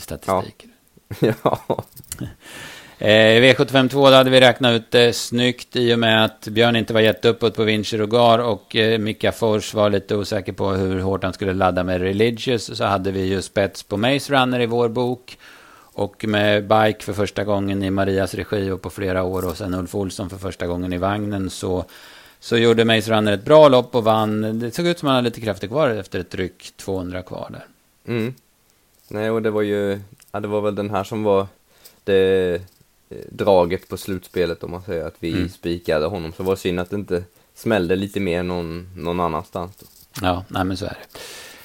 statistiker. 0.00 0.70
Ja. 1.20 1.34
ja. 1.42 1.84
Eh, 3.04 3.42
V752 3.42 4.10
då 4.10 4.16
hade 4.16 4.30
vi 4.30 4.40
räknat 4.40 4.72
ut 4.72 4.90
det 4.90 5.12
snyggt 5.12 5.76
i 5.76 5.94
och 5.94 5.98
med 5.98 6.24
att 6.24 6.48
Björn 6.48 6.76
inte 6.76 6.94
var 6.94 7.00
jätteuppåt 7.00 7.56
på 7.56 7.64
Vinci 7.64 7.96
Rogar 7.98 8.38
och 8.38 8.76
eh, 8.76 8.98
Mika 8.98 9.32
Fors 9.32 9.74
var 9.74 9.90
lite 9.90 10.16
osäker 10.16 10.52
på 10.52 10.70
hur 10.70 11.00
hårt 11.00 11.24
han 11.24 11.32
skulle 11.32 11.52
ladda 11.52 11.84
med 11.84 12.00
Religious. 12.00 12.76
Så 12.76 12.84
hade 12.84 13.10
vi 13.10 13.22
ju 13.22 13.42
spets 13.42 13.82
på 13.82 13.96
Maze 13.96 14.32
Runner 14.32 14.60
i 14.60 14.66
vår 14.66 14.88
bok. 14.88 15.38
Och 15.94 16.24
med 16.28 16.62
Bike 16.62 17.04
för 17.04 17.12
första 17.12 17.44
gången 17.44 17.82
i 17.82 17.90
Marias 17.90 18.34
regi 18.34 18.70
och 18.70 18.82
på 18.82 18.90
flera 18.90 19.22
år 19.22 19.46
och 19.46 19.56
sen 19.56 19.74
Ulf 19.74 19.94
Olsson 19.94 20.30
för 20.30 20.36
första 20.36 20.66
gången 20.66 20.92
i 20.92 20.98
vagnen 20.98 21.50
så, 21.50 21.84
så 22.40 22.56
gjorde 22.56 22.84
Maze 22.84 23.10
Runner 23.10 23.32
ett 23.32 23.44
bra 23.44 23.68
lopp 23.68 23.94
och 23.94 24.04
vann. 24.04 24.58
Det 24.58 24.70
såg 24.70 24.86
ut 24.86 24.98
som 24.98 25.08
att 25.08 25.10
han 25.10 25.16
hade 25.16 25.28
lite 25.28 25.40
krafter 25.40 25.68
kvar 25.68 25.88
efter 25.88 26.18
ett 26.18 26.30
dryck 26.30 26.72
200 26.76 27.22
kvar 27.22 27.48
där. 27.50 27.64
Mm. 28.14 28.34
Nej, 29.08 29.30
och 29.30 29.42
det 29.42 29.50
var 29.50 29.62
ju, 29.62 30.00
ja, 30.32 30.40
det 30.40 30.48
var 30.48 30.60
väl 30.60 30.74
den 30.74 30.90
här 30.90 31.04
som 31.04 31.22
var 31.22 31.46
det 32.04 32.62
draget 33.30 33.88
på 33.88 33.96
slutspelet 33.96 34.64
om 34.64 34.70
man 34.70 34.82
säger 34.82 35.04
att 35.04 35.16
vi 35.18 35.32
mm. 35.32 35.48
spikade 35.48 36.06
honom. 36.06 36.32
Så 36.36 36.42
var 36.42 36.54
det 36.54 36.60
synd 36.60 36.80
att 36.80 36.90
det 36.90 36.96
inte 36.96 37.24
smällde 37.54 37.96
lite 37.96 38.20
mer 38.20 38.42
någon, 38.42 38.88
någon 38.96 39.20
annanstans. 39.20 39.76
Då. 39.76 39.86
Ja, 40.22 40.44
nej 40.48 40.64
men 40.64 40.76
så 40.76 40.84
är 40.84 40.88
det. 40.88 41.18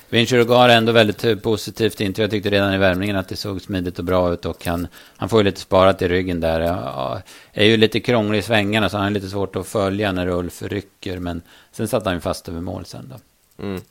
Vinci 0.09 0.37
Rogar 0.37 0.69
är 0.69 0.77
ändå 0.77 0.91
väldigt 0.91 1.23
eh, 1.23 1.35
positivt 1.35 2.01
intryck. 2.01 2.23
Jag 2.23 2.31
tyckte 2.31 2.49
redan 2.49 2.73
i 2.73 2.77
värmningen 2.77 3.15
att 3.15 3.29
det 3.29 3.35
såg 3.35 3.61
smidigt 3.61 3.99
och 3.99 4.05
bra 4.05 4.33
ut 4.33 4.45
och 4.45 4.65
han, 4.65 4.87
han 5.17 5.29
får 5.29 5.39
ju 5.39 5.43
lite 5.43 5.59
sparat 5.59 6.01
i 6.01 6.07
ryggen 6.07 6.39
där. 6.39 6.61
Ja, 6.61 7.21
är 7.53 7.65
ju 7.65 7.77
lite 7.77 7.99
krånglig 7.99 8.39
i 8.39 8.41
svängarna 8.41 8.89
så 8.89 8.97
han 8.97 9.05
är 9.05 9.11
lite 9.11 9.29
svårt 9.29 9.55
att 9.55 9.67
följa 9.67 10.11
när 10.11 10.27
Ulf 10.27 10.61
rycker. 10.61 11.19
Men 11.19 11.41
sen 11.71 11.87
satt 11.87 12.05
han 12.05 12.13
ju 12.13 12.19
fast 12.19 12.49
över 12.49 12.61
mål 12.61 12.85
sen 12.85 13.13
då. 13.13 13.63
Mm. 13.63 13.81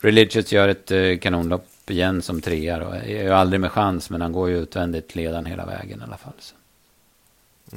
Religious 0.00 0.52
gör 0.52 0.68
ett 0.68 0.90
eh, 0.90 1.18
igen 1.90 2.22
som 2.22 2.40
trea 2.40 2.78
då. 2.78 2.90
Är 2.90 3.22
ju 3.22 3.30
aldrig 3.30 3.60
med 3.60 3.72
chans 3.72 4.10
men 4.10 4.20
han 4.20 4.32
går 4.32 4.48
ju 4.48 4.58
utvändigt 4.58 5.14
ledan 5.14 5.46
hela 5.46 5.66
vägen 5.66 6.00
i 6.00 6.04
alla 6.04 6.16
fall. 6.16 6.32
Så. 6.38 6.54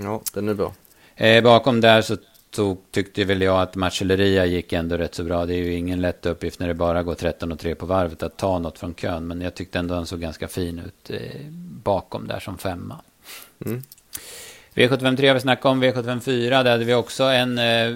Ja, 0.04 0.22
den 0.34 0.50
är 0.50 0.54
bra. 0.54 0.74
Eh, 1.16 1.44
bakom 1.44 1.82
där 1.82 2.02
så 2.02 2.18
så 2.52 2.78
tyckte 2.92 3.26
väl 3.26 3.42
jag 3.42 3.62
att 3.62 3.76
Marcelleria 3.76 4.46
gick 4.46 4.74
ändå 4.74 4.98
rätt 4.98 5.16
så 5.16 5.24
bra. 5.24 5.46
Det 5.46 5.54
är 5.54 5.64
ju 5.64 5.74
ingen 5.74 6.02
lätt 6.02 6.26
uppgift 6.26 6.60
när 6.60 6.68
det 6.68 6.74
bara 6.74 7.04
går 7.04 7.16
13 7.16 7.52
och 7.52 7.60
3 7.60 7.76
på 7.76 7.86
varvet 7.86 8.24
att 8.24 8.38
ta 8.38 8.60
något 8.60 8.80
från 8.80 8.94
kön. 8.94 9.28
Men 9.28 9.42
jag 9.42 9.56
tyckte 9.56 9.80
ändå 9.80 9.96
han 9.96 10.06
såg 10.06 10.20
ganska 10.20 10.48
fin 10.48 10.80
ut 10.80 11.10
eh, 11.10 11.42
bakom 11.84 12.28
där 12.28 12.40
som 12.40 12.58
femma. 12.58 13.02
Mm. 13.66 13.84
V753 14.76 15.28
har 15.28 15.34
vi 15.34 15.40
snackat 15.40 15.66
om, 15.66 15.84
V754 15.84 16.50
där 16.50 16.72
hade 16.72 16.86
vi 16.86 16.94
också 16.94 17.24
en 17.24 17.58
eh, 17.58 17.96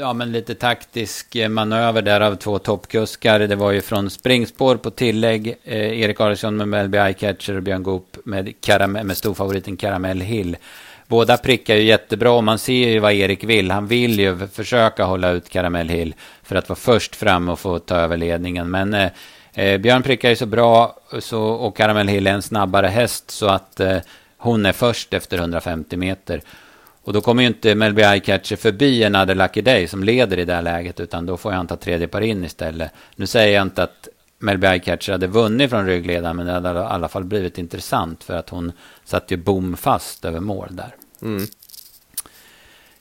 ja, 0.00 0.12
men 0.12 0.32
lite 0.32 0.54
taktisk 0.54 1.36
eh, 1.36 1.48
manöver 1.48 2.02
där 2.02 2.20
av 2.20 2.34
två 2.34 2.58
toppkuskar. 2.58 3.38
Det 3.38 3.56
var 3.56 3.72
ju 3.72 3.80
från 3.80 4.10
springspår 4.10 4.76
på 4.76 4.90
tillägg, 4.90 5.48
eh, 5.64 6.00
Erik 6.00 6.20
Arvidsson 6.20 6.56
med 6.56 6.68
Melby 6.68 6.98
Eyecatcher 6.98 7.56
och 7.56 7.62
Björn 7.62 7.82
Goop 7.82 8.16
med, 8.24 8.54
med 9.04 9.16
storfavoriten 9.16 9.76
Caramel 9.76 10.20
Hill. 10.20 10.56
Båda 11.06 11.36
prickar 11.36 11.74
ju 11.74 11.82
jättebra 11.82 12.30
och 12.30 12.44
man 12.44 12.58
ser 12.58 12.88
ju 12.88 12.98
vad 12.98 13.12
Erik 13.12 13.44
vill. 13.44 13.70
Han 13.70 13.86
vill 13.86 14.20
ju 14.20 14.48
försöka 14.52 15.04
hålla 15.04 15.30
ut 15.30 15.48
Caramel 15.48 15.88
Hill 15.88 16.14
för 16.42 16.56
att 16.56 16.68
vara 16.68 16.78
först 16.78 17.16
fram 17.16 17.48
och 17.48 17.58
få 17.58 17.78
ta 17.78 17.96
över 17.96 18.16
ledningen. 18.16 18.70
Men 18.70 18.94
eh, 18.94 19.10
eh 19.54 19.78
Björn 19.78 20.02
prickar 20.02 20.28
ju 20.28 20.36
så 20.36 20.46
bra 20.46 20.96
så, 21.20 21.42
och 21.42 21.76
Caramel 21.76 22.08
Hill 22.08 22.26
är 22.26 22.32
en 22.32 22.42
snabbare 22.42 22.86
häst 22.86 23.30
så 23.30 23.46
att 23.46 23.80
eh, 23.80 23.98
hon 24.44 24.66
är 24.66 24.72
först 24.72 25.14
efter 25.14 25.38
150 25.38 25.96
meter. 25.96 26.42
Och 27.02 27.12
då 27.12 27.20
kommer 27.20 27.42
ju 27.42 27.48
inte 27.48 27.74
Melby 27.74 28.02
Eyecatcher 28.02 28.56
förbi 28.56 29.02
en 29.02 29.16
Other 29.16 29.34
Lucky 29.34 29.60
Day 29.60 29.86
som 29.86 30.04
leder 30.04 30.38
i 30.38 30.44
det 30.44 30.54
här 30.54 30.62
läget 30.62 31.00
utan 31.00 31.26
då 31.26 31.36
får 31.36 31.50
han 31.50 31.66
ta 31.66 31.76
tredje 31.76 32.08
par 32.08 32.20
in 32.20 32.44
istället. 32.44 32.90
Nu 33.16 33.26
säger 33.26 33.54
jag 33.54 33.62
inte 33.62 33.82
att 33.82 34.08
Melby 34.38 34.66
Eyecatcher 34.66 35.12
hade 35.12 35.26
vunnit 35.26 35.70
från 35.70 35.86
ryggledaren 35.86 36.36
men 36.36 36.46
det 36.46 36.52
hade 36.52 36.80
i 36.80 36.82
alla 36.82 37.08
fall 37.08 37.24
blivit 37.24 37.58
intressant 37.58 38.24
för 38.24 38.34
att 38.34 38.50
hon 38.50 38.72
satt 39.04 39.30
ju 39.30 39.36
bom 39.36 39.76
fast 39.76 40.24
över 40.24 40.40
mål 40.40 40.68
där. 40.70 40.94
Mm. 41.22 41.46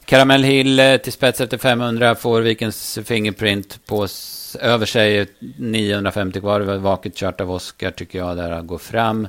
Caramel 0.06 0.44
Hill 0.44 0.80
eh, 0.80 0.98
till 0.98 1.14
spets 1.14 1.42
efter 1.42 1.58
500 1.58 2.16
får 2.16 2.42
Vikens 2.42 3.00
Fingerprint 3.06 3.86
på 3.86 4.08
över 4.60 4.86
sig 4.86 5.28
950 5.58 6.40
kvar. 6.40 6.60
Det 6.60 6.66
var 6.66 6.76
vaket 6.76 7.16
kört 7.16 7.42
av 7.42 7.52
Oskar 7.52 7.92
tycker 7.92 8.20
jag 8.20 8.38
där 8.38 8.62
går 8.62 8.78
fram. 8.78 9.28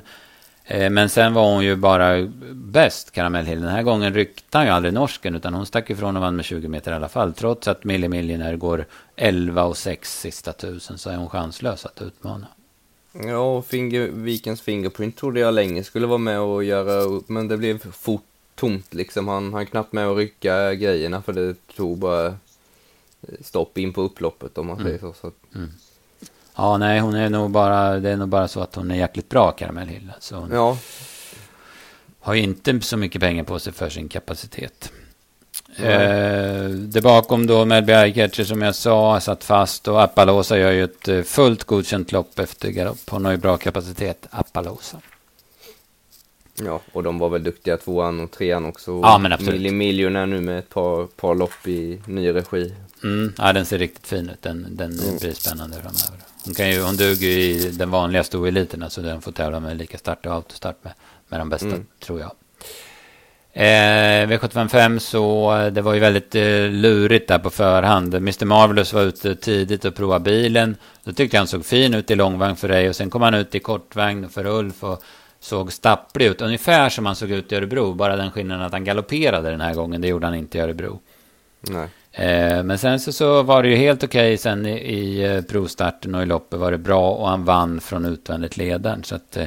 Eh, 0.67 0.89
men 0.89 1.09
sen 1.09 1.33
var 1.33 1.53
hon 1.53 1.63
ju 1.63 1.75
bara 1.75 2.27
bäst, 2.51 3.11
Caramel 3.11 3.45
Hill. 3.45 3.61
Den 3.61 3.71
här 3.71 3.83
gången 3.83 4.13
ryckte 4.13 4.57
han 4.57 4.67
ju 4.67 4.73
aldrig 4.73 4.93
norsken, 4.93 5.35
utan 5.35 5.53
hon 5.53 5.65
stack 5.65 5.89
ifrån 5.89 6.15
och 6.15 6.21
vann 6.21 6.35
med 6.35 6.45
20 6.45 6.67
meter 6.67 6.91
i 6.91 6.95
alla 6.95 7.09
fall. 7.09 7.33
Trots 7.33 7.67
att 7.67 7.83
Millie 7.83 8.09
Millionaire 8.09 8.57
går 8.57 8.85
11 9.15 9.63
och 9.63 9.77
6 9.77 10.19
sista 10.19 10.53
tusen 10.53 10.97
så 10.97 11.09
är 11.09 11.15
hon 11.15 11.29
chanslös 11.29 11.85
att 11.85 12.01
utmana. 12.01 12.47
Ja, 13.23 13.61
finger, 13.61 14.07
Vikens 14.07 14.61
Fingerprint 14.61 15.17
trodde 15.17 15.39
jag 15.39 15.53
länge 15.53 15.83
skulle 15.83 16.07
vara 16.07 16.17
med 16.17 16.39
och 16.39 16.63
göra 16.63 16.93
upp, 16.93 17.29
men 17.29 17.47
det 17.47 17.57
blev 17.57 17.91
fort 17.91 18.25
tomt 18.55 18.93
liksom. 18.93 19.27
Han 19.27 19.53
han 19.53 19.65
knappt 19.65 19.93
med 19.93 20.07
att 20.07 20.17
rycka 20.17 20.73
grejerna 20.73 21.21
för 21.21 21.33
det 21.33 21.55
tog 21.75 21.97
bara 21.97 22.37
stopp 23.41 23.77
in 23.77 23.93
på 23.93 24.01
upploppet 24.01 24.57
om 24.57 24.67
man 24.67 24.79
mm. 24.79 24.87
säger 24.87 24.99
så. 24.99 25.13
så. 25.13 25.31
Mm. 25.55 25.69
Ja, 26.55 26.77
nej, 26.77 26.99
hon 26.99 27.15
är 27.15 27.29
nog 27.29 27.51
bara, 27.51 27.99
det 27.99 28.09
är 28.09 28.17
nog 28.17 28.29
bara 28.29 28.47
så 28.47 28.59
att 28.59 28.75
hon 28.75 28.91
är 28.91 28.95
jäkligt 28.95 29.29
bra, 29.29 29.51
Karamell 29.51 29.87
Hill. 29.87 30.11
Så 30.19 30.35
hon 30.35 30.51
ja. 30.51 30.77
har 32.19 32.35
inte 32.35 32.81
så 32.81 32.97
mycket 32.97 33.21
pengar 33.21 33.43
på 33.43 33.59
sig 33.59 33.73
för 33.73 33.89
sin 33.89 34.09
kapacitet. 34.09 34.91
Eh, 35.77 36.69
det 36.69 37.01
bakom 37.01 37.47
då 37.47 37.65
Melby 37.65 37.93
Eyecatcher 37.93 38.43
som 38.43 38.61
jag 38.61 38.75
sa 38.75 39.19
satt 39.19 39.43
fast 39.43 39.87
och 39.87 40.03
Appaloosa 40.03 40.57
gör 40.57 40.71
ju 40.71 40.83
ett 40.83 41.07
eh, 41.07 41.21
fullt 41.21 41.63
godkänt 41.63 42.11
lopp 42.11 42.39
efter 42.39 42.69
galopp. 42.69 43.09
Hon 43.09 43.25
har 43.25 43.31
ju 43.31 43.37
bra 43.37 43.57
kapacitet, 43.57 44.27
Appaloosa. 44.29 44.97
Ja, 46.63 46.81
och 46.93 47.03
de 47.03 47.19
var 47.19 47.29
väl 47.29 47.43
duktiga 47.43 47.77
tvåan 47.77 48.19
och 48.19 48.31
trean 48.31 48.65
också. 48.65 48.91
Ja, 49.03 49.17
men 49.17 49.33
absolut. 49.33 49.53
Milli 49.53 49.71
Miljoner 49.71 50.25
nu 50.25 50.41
med 50.41 50.59
ett 50.59 50.69
par, 50.69 51.05
par 51.05 51.35
lopp 51.35 51.67
i 51.67 52.01
ny 52.05 52.33
regi. 52.33 52.73
Mm, 53.03 53.33
ja, 53.37 53.53
den 53.53 53.65
ser 53.65 53.77
riktigt 53.77 54.07
fin 54.07 54.29
ut. 54.29 54.41
Den, 54.41 54.67
den 54.69 54.99
mm. 54.99 55.17
blir 55.17 55.33
spännande 55.33 55.75
framöver. 55.75 56.34
Hon, 56.45 56.53
kan 56.53 56.69
ju, 56.69 56.81
hon 56.81 56.97
duger 56.97 57.27
ju 57.27 57.39
i 57.39 57.71
den 57.71 57.91
vanliga 57.91 58.23
stoeliten, 58.23 58.89
så 58.89 59.01
den 59.01 59.21
får 59.21 59.31
tävla 59.31 59.59
med 59.59 59.77
lika 59.77 59.97
start 59.97 60.25
och 60.25 60.33
autostart 60.33 60.83
med, 60.83 60.93
med 61.27 61.39
de 61.39 61.49
bästa, 61.49 61.67
mm. 61.67 61.85
tror 61.99 62.19
jag. 62.19 62.31
Eh, 63.57 64.27
V755 64.27 64.99
så 64.99 65.51
det 65.71 65.81
var 65.81 65.93
ju 65.93 65.99
väldigt 65.99 66.35
eh, 66.35 66.69
lurigt 66.69 67.27
där 67.27 67.39
på 67.39 67.49
förhand. 67.49 68.15
Mr 68.15 68.45
Marvelous 68.45 68.93
var 68.93 69.01
ute 69.01 69.35
tidigt 69.35 69.85
och 69.85 69.95
provade 69.95 70.23
bilen. 70.23 70.75
Då 71.03 71.11
tyckte 71.11 71.37
jag 71.37 71.41
han 71.41 71.47
såg 71.47 71.65
fin 71.65 71.93
ut 71.93 72.11
i 72.11 72.15
långvagn 72.15 72.55
för 72.55 72.67
dig 72.67 72.89
och 72.89 72.95
sen 72.95 73.09
kom 73.09 73.21
han 73.21 73.33
ut 73.33 73.55
i 73.55 73.59
kortvagn 73.59 74.29
för 74.29 74.45
Ulf 74.45 74.83
och 74.83 75.03
såg 75.39 75.73
stapplig 75.73 76.25
ut. 76.25 76.41
Ungefär 76.41 76.89
som 76.89 77.05
han 77.05 77.15
såg 77.15 77.31
ut 77.31 77.51
i 77.51 77.55
Örebro. 77.55 77.93
Bara 77.93 78.15
den 78.15 78.31
skillnaden 78.31 78.65
att 78.65 78.71
han 78.71 78.83
galopperade 78.83 79.49
den 79.49 79.61
här 79.61 79.73
gången. 79.73 80.01
Det 80.01 80.07
gjorde 80.07 80.27
han 80.27 80.35
inte 80.35 80.57
i 80.57 80.61
Örebro. 80.61 80.99
Nej. 81.61 81.87
Eh, 82.17 82.63
men 82.63 82.77
sen 82.77 82.99
så, 82.99 83.11
så 83.11 83.43
var 83.43 83.63
det 83.63 83.69
ju 83.69 83.75
helt 83.75 84.03
okej 84.03 84.27
okay 84.27 84.37
sen 84.37 84.65
i, 84.65 84.71
i 84.71 85.23
eh, 85.23 85.41
provstarten 85.41 86.15
och 86.15 86.23
i 86.23 86.25
loppet 86.25 86.59
var 86.59 86.71
det 86.71 86.77
bra 86.77 87.11
och 87.11 87.29
han 87.29 87.45
vann 87.45 87.79
från 87.79 88.05
utvändigt 88.05 88.57
ledaren. 88.57 89.03
Så 89.03 89.15
att, 89.15 89.37
eh, 89.37 89.45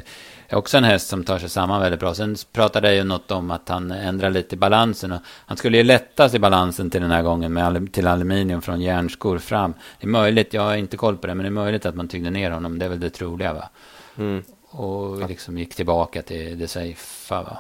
är 0.49 0.57
också 0.57 0.77
en 0.77 0.85
häst 0.85 1.09
som 1.09 1.25
tar 1.25 1.39
sig 1.39 1.49
samman 1.49 1.81
väldigt 1.81 2.01
bra. 2.01 2.15
Sen 2.15 2.37
pratade 2.53 2.89
jag 2.89 2.97
ju 2.97 3.05
något 3.05 3.31
om 3.31 3.51
att 3.51 3.69
han 3.69 3.91
ändrar 3.91 4.31
lite 4.31 4.55
i 4.55 4.59
balansen. 4.59 5.13
Och 5.13 5.21
han 5.27 5.57
skulle 5.57 5.77
ju 5.77 5.83
lättas 5.83 6.35
i 6.35 6.39
balansen 6.39 6.91
till 6.91 7.01
den 7.01 7.11
här 7.11 7.23
gången 7.23 7.53
med 7.53 7.93
till 7.93 8.07
aluminium 8.07 8.63
från 8.63 8.81
järnskor 8.81 9.39
fram. 9.39 9.75
Det 10.01 10.07
är 10.07 10.11
möjligt, 10.11 10.55
jag 10.55 10.63
har 10.63 10.77
inte 10.77 10.97
koll 10.97 11.17
på 11.17 11.27
det, 11.27 11.35
men 11.35 11.45
det 11.45 11.49
är 11.49 11.65
möjligt 11.65 11.87
att 11.87 11.95
man 11.95 12.09
tyngde 12.09 12.31
ner 12.31 12.51
honom. 12.51 12.79
Det 12.79 12.85
är 12.85 12.89
väl 12.89 13.01
det 13.01 13.11
troliga 13.11 13.53
va? 13.53 13.69
Mm. 14.17 14.43
Och 14.71 15.29
liksom 15.29 15.59
gick 15.59 15.75
tillbaka 15.75 16.23
till 16.23 16.59
det 16.59 16.69
safe 16.69 17.35
va? 17.35 17.59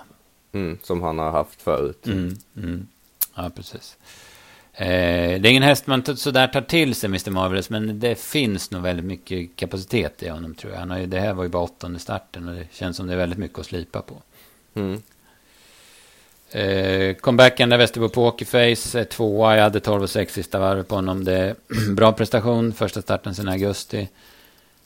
Mm, 0.53 0.79
som 0.83 1.03
han 1.03 1.19
har 1.19 1.31
haft 1.31 1.63
förut. 1.63 2.07
Mm, 2.07 2.37
mm. 2.57 2.87
Ja, 3.35 3.51
precis. 3.57 3.97
Eh, 4.81 5.41
det 5.41 5.49
är 5.49 5.51
ingen 5.51 5.63
häst 5.63 5.87
man 5.87 6.17
sådär 6.17 6.47
tar 6.47 6.61
till 6.61 6.95
sig, 6.95 7.09
Mr. 7.09 7.31
Marvelous, 7.31 7.71
men 7.71 8.01
det 8.01 8.21
finns 8.21 8.71
nog 8.71 8.83
väldigt 8.83 9.05
mycket 9.05 9.57
kapacitet 9.57 10.23
i 10.23 10.29
honom, 10.29 10.55
tror 10.55 10.73
jag. 10.73 10.81
Han 10.81 10.91
har 10.91 10.99
ju, 10.99 11.07
det 11.07 11.21
här 11.21 11.35
var 11.35 11.43
ju 11.43 11.49
bara 11.49 11.63
åttonde 11.63 11.99
starten 11.99 12.49
och 12.49 12.55
det 12.55 12.67
känns 12.73 12.97
som 12.97 13.07
det 13.07 13.13
är 13.13 13.17
väldigt 13.17 13.39
mycket 13.39 13.59
att 13.59 13.67
slipa 13.67 14.03
på. 14.03 14.23
Mm. 14.75 15.03
Eh, 16.51 17.15
comebacken 17.15 17.69
där 17.69 17.79
Västerbo 17.79 18.09
Pokerface, 18.09 19.05
tvåa, 19.05 19.57
jag 19.57 19.63
hade 19.63 19.81
12 19.81 20.03
och 20.03 20.11
6 20.11 20.35
sista 20.35 20.59
varvet 20.59 20.89
på 20.89 20.95
honom. 20.95 21.25
Det 21.25 21.37
är 21.37 21.55
bra 21.95 22.13
prestation, 22.13 22.73
första 22.73 23.03
starten 23.03 23.35
sedan 23.35 23.49
augusti. 23.49 24.09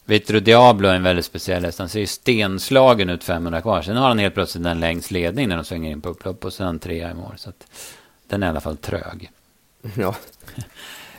Vitro 0.05 0.41
Diablo 0.41 0.89
är 0.89 0.95
en 0.95 1.03
väldigt 1.03 1.25
speciell 1.25 1.65
häst. 1.65 1.79
Han 1.79 1.89
ser 1.89 2.01
ju 2.01 2.07
stenslagen 2.07 3.11
ut 3.11 3.25
500 3.25 3.61
kvar. 3.61 3.83
Sen 3.83 3.97
har 3.97 4.09
han 4.09 4.19
helt 4.19 4.35
plötsligt 4.35 4.67
en 4.67 4.81
längst 4.81 5.11
ledning 5.11 5.49
när 5.49 5.57
de 5.57 5.65
svänger 5.65 5.91
in 5.91 6.01
på 6.01 6.09
upplopp 6.09 6.45
och 6.45 6.53
sen 6.53 6.79
trea 6.79 7.11
i 7.11 7.15
mål. 7.15 7.35
Så 7.37 7.49
att 7.49 7.67
den 8.27 8.43
är 8.43 8.47
i 8.47 8.51
alla 8.51 8.61
fall 8.61 8.77
trög. 8.77 9.31
Ja. 9.97 10.15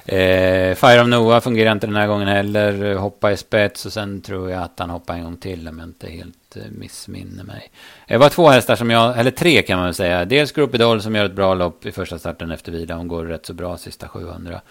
Eh, 0.06 0.76
Fire 0.76 1.02
of 1.02 1.08
Noah 1.08 1.42
fungerar 1.42 1.72
inte 1.72 1.88
den 1.88 1.96
här 1.96 2.08
gången 2.08 2.28
heller. 2.28 2.96
Hoppa 2.96 3.32
i 3.32 3.38
spets 3.38 3.86
och 3.86 3.94
sen 3.94 4.22
tror 4.22 4.50
jag 4.50 4.64
att 4.64 4.80
han 4.80 4.90
hoppar 4.90 5.14
en 5.14 5.24
gång 5.24 5.38
till 5.38 5.68
om 5.68 5.80
jag 5.80 5.88
inte 5.88 6.10
helt 6.10 6.56
eh, 6.56 6.62
missminner 6.72 7.44
mig. 7.44 7.72
Det 8.08 8.18
var 8.18 8.30
två 8.30 8.50
hästar 8.50 8.76
som 8.76 8.90
jag, 8.90 9.20
eller 9.20 9.32
tre 9.32 9.62
kan 9.62 9.78
man 9.78 9.86
väl 9.86 9.94
säga. 9.94 10.26
Dels 10.26 10.52
Group 10.52 10.76
Idol 10.76 11.02
som 11.02 11.16
gör 11.16 11.26
ett 11.26 11.36
bra 11.36 11.54
lopp 11.54 11.86
i 11.86 11.92
första 11.92 12.20
starten 12.20 12.52
efter 12.52 12.72
vila. 12.72 12.96
Hon 12.96 13.08
går 13.08 13.26
rätt 13.26 13.46
så 13.46 13.54
bra 13.54 13.78
sista 13.78 14.08
700. 14.08 14.62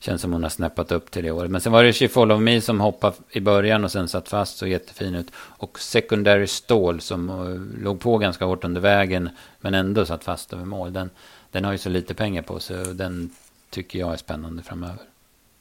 Känns 0.00 0.22
som 0.22 0.32
hon 0.32 0.42
har 0.42 0.50
snäppat 0.50 0.92
upp 0.92 1.10
till 1.10 1.24
det 1.24 1.30
året. 1.30 1.50
Men 1.50 1.60
sen 1.60 1.72
var 1.72 1.84
det 1.84 1.92
She 1.92 2.08
Follow 2.08 2.40
Me 2.40 2.60
som 2.60 2.80
hoppade 2.80 3.16
i 3.30 3.40
början 3.40 3.84
och 3.84 3.92
sen 3.92 4.08
satt 4.08 4.28
fast 4.28 4.58
så 4.58 4.66
jättefin 4.66 5.14
ut. 5.14 5.28
Och 5.34 5.80
Secondary 5.80 6.46
Stål 6.46 7.00
som 7.00 7.30
eh, 7.30 7.84
låg 7.84 8.00
på 8.00 8.18
ganska 8.18 8.44
hårt 8.44 8.64
under 8.64 8.80
vägen 8.80 9.30
men 9.60 9.74
ändå 9.74 10.06
satt 10.06 10.24
fast 10.24 10.52
över 10.52 10.64
mål. 10.64 10.92
Den, 10.92 11.10
den 11.50 11.64
har 11.64 11.72
ju 11.72 11.78
så 11.78 11.88
lite 11.88 12.14
pengar 12.14 12.42
på 12.42 12.60
sig 12.60 12.80
och 12.80 12.96
den 12.96 13.30
tycker 13.70 13.98
jag 13.98 14.12
är 14.12 14.16
spännande 14.16 14.62
framöver. 14.62 15.02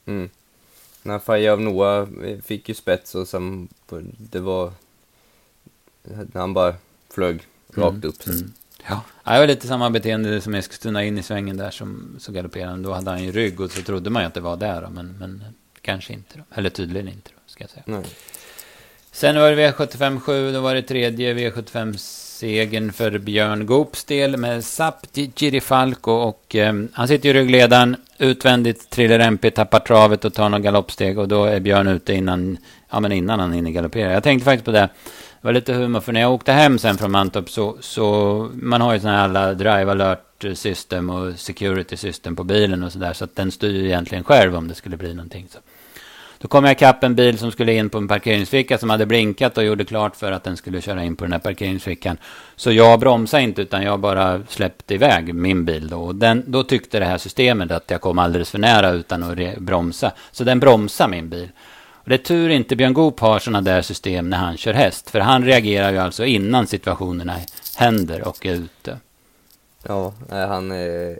Mm. 0.05 0.29
När 1.03 1.19
Fire 1.19 1.51
of 1.51 1.59
Noah 1.59 2.07
fick 2.43 2.69
ju 2.69 2.75
spets 2.75 3.15
och 3.15 3.27
sen 3.27 3.67
det 4.17 4.39
var... 4.39 4.73
Han 6.33 6.53
bara 6.53 6.75
flög 7.09 7.41
rakt 7.73 7.95
mm. 7.95 8.09
upp. 8.09 8.27
Mm. 8.27 8.53
Ja, 8.89 9.03
det 9.23 9.39
var 9.39 9.47
lite 9.47 9.67
samma 9.67 9.89
beteende 9.89 10.41
som 10.41 10.53
Eskilstuna 10.55 11.03
in 11.03 11.17
i 11.17 11.23
svängen 11.23 11.57
där 11.57 11.71
som 11.71 12.15
så 12.19 12.31
galopperade. 12.31 12.83
Då 12.83 12.93
hade 12.93 13.11
han 13.11 13.23
ju 13.23 13.31
rygg 13.31 13.59
och 13.59 13.71
så 13.71 13.81
trodde 13.81 14.09
man 14.09 14.23
ju 14.23 14.27
att 14.27 14.33
det 14.33 14.41
var 14.41 14.57
där 14.57 14.81
då, 14.81 14.89
men, 14.89 15.15
men 15.19 15.43
kanske 15.81 16.13
inte 16.13 16.37
då. 16.37 16.43
Eller 16.51 16.69
tydligen 16.69 17.07
inte 17.07 17.29
då, 17.35 17.41
ska 17.45 17.63
jag 17.63 17.71
säga. 17.71 17.83
Nej. 17.85 18.03
Sen 19.11 19.35
var 19.35 19.51
det 19.51 19.71
V75 19.71 20.19
7, 20.19 20.51
då 20.51 20.61
var 20.61 20.75
det 20.75 20.81
tredje 20.81 21.33
V75 21.33 21.97
segern 22.37 22.93
för 22.93 23.17
Björn 23.17 23.65
Goops 23.65 24.03
del 24.03 24.37
med 24.37 24.65
Sapti 24.65 25.31
Girifalco 25.35 26.11
och 26.11 26.55
eh, 26.55 26.73
han 26.93 27.07
sitter 27.07 27.29
i 27.29 27.33
ryggledaren 27.33 27.95
utvändigt, 28.17 28.89
Triller 28.89 29.19
MP, 29.19 29.51
tappar 29.51 29.79
travet 29.79 30.25
och 30.25 30.33
tar 30.33 30.49
några 30.49 30.63
galoppsteg 30.63 31.19
och 31.19 31.27
då 31.27 31.45
är 31.45 31.59
Björn 31.59 31.87
ute 31.87 32.13
innan, 32.13 32.57
ja 32.89 32.99
men 32.99 33.11
innan 33.11 33.39
han 33.39 33.53
hinner 33.53 33.71
galoppera. 33.71 34.13
Jag 34.13 34.23
tänkte 34.23 34.45
faktiskt 34.45 34.65
på 34.65 34.71
det. 34.71 34.89
Det 35.41 35.47
var 35.47 35.53
lite 35.53 35.73
humor 35.73 35.99
för 35.99 36.13
när 36.13 36.21
jag 36.21 36.33
åkte 36.33 36.51
hem 36.51 36.79
sen 36.79 36.97
från 36.97 37.11
Mantorp 37.11 37.49
så, 37.49 37.77
så 37.79 38.49
man 38.53 38.81
har 38.81 38.93
ju 38.93 38.99
sådana 38.99 39.17
här 39.17 39.23
alla 39.23 39.53
drive 39.53 39.91
alert 39.91 40.45
system 40.53 41.09
och 41.09 41.39
security 41.39 41.97
system 41.97 42.35
på 42.35 42.43
bilen 42.43 42.83
och 42.83 42.91
sådär 42.91 43.13
så 43.13 43.23
att 43.23 43.35
den 43.35 43.51
styr 43.51 43.73
ju 43.73 43.85
egentligen 43.85 44.23
själv 44.23 44.55
om 44.55 44.67
det 44.67 44.75
skulle 44.75 44.97
bli 44.97 45.13
någonting. 45.13 45.47
Så. 45.49 45.59
Då 46.39 46.47
kom 46.47 46.63
jag 46.63 46.71
ikapp 46.71 47.03
en 47.03 47.15
bil 47.15 47.37
som 47.37 47.51
skulle 47.51 47.73
in 47.73 47.89
på 47.89 47.97
en 47.97 48.07
parkeringsficka 48.07 48.77
som 48.77 48.89
hade 48.89 49.05
blinkat 49.05 49.57
och 49.57 49.63
gjorde 49.63 49.85
klart 49.85 50.15
för 50.15 50.31
att 50.31 50.43
den 50.43 50.57
skulle 50.57 50.81
köra 50.81 51.03
in 51.03 51.15
på 51.15 51.23
den 51.23 51.31
här 51.31 51.39
parkeringsfickan. 51.39 52.17
Så 52.55 52.71
jag 52.71 52.99
bromsade 52.99 53.43
inte 53.43 53.61
utan 53.61 53.83
jag 53.83 53.99
bara 53.99 54.41
släppte 54.49 54.93
iväg 54.93 55.35
min 55.35 55.65
bil 55.65 55.89
då. 55.89 55.99
Och 56.01 56.15
den, 56.15 56.43
då 56.47 56.63
tyckte 56.63 56.99
det 56.99 57.05
här 57.05 57.17
systemet 57.17 57.71
att 57.71 57.91
jag 57.91 58.01
kom 58.01 58.19
alldeles 58.19 58.49
för 58.49 58.59
nära 58.59 58.89
utan 58.89 59.23
att 59.23 59.57
bromsa. 59.57 60.11
Så 60.31 60.43
den 60.43 60.59
bromsade 60.59 61.11
min 61.11 61.29
bil. 61.29 61.49
Och 62.07 62.09
det 62.09 62.15
är 62.15 62.17
tur 62.17 62.49
inte 62.49 62.75
Björn 62.75 62.93
Goop 62.93 63.19
har 63.19 63.39
sådana 63.39 63.61
där 63.61 63.81
system 63.81 64.29
när 64.29 64.37
han 64.37 64.57
kör 64.57 64.73
häst. 64.73 65.09
För 65.09 65.19
han 65.19 65.45
reagerar 65.45 65.91
ju 65.91 65.97
alltså 65.97 66.25
innan 66.25 66.67
situationerna 66.67 67.35
händer 67.77 68.27
och 68.27 68.45
är 68.45 68.53
ute. 68.53 68.97
Ja, 69.83 70.13
han 70.29 70.71
är 70.71 71.19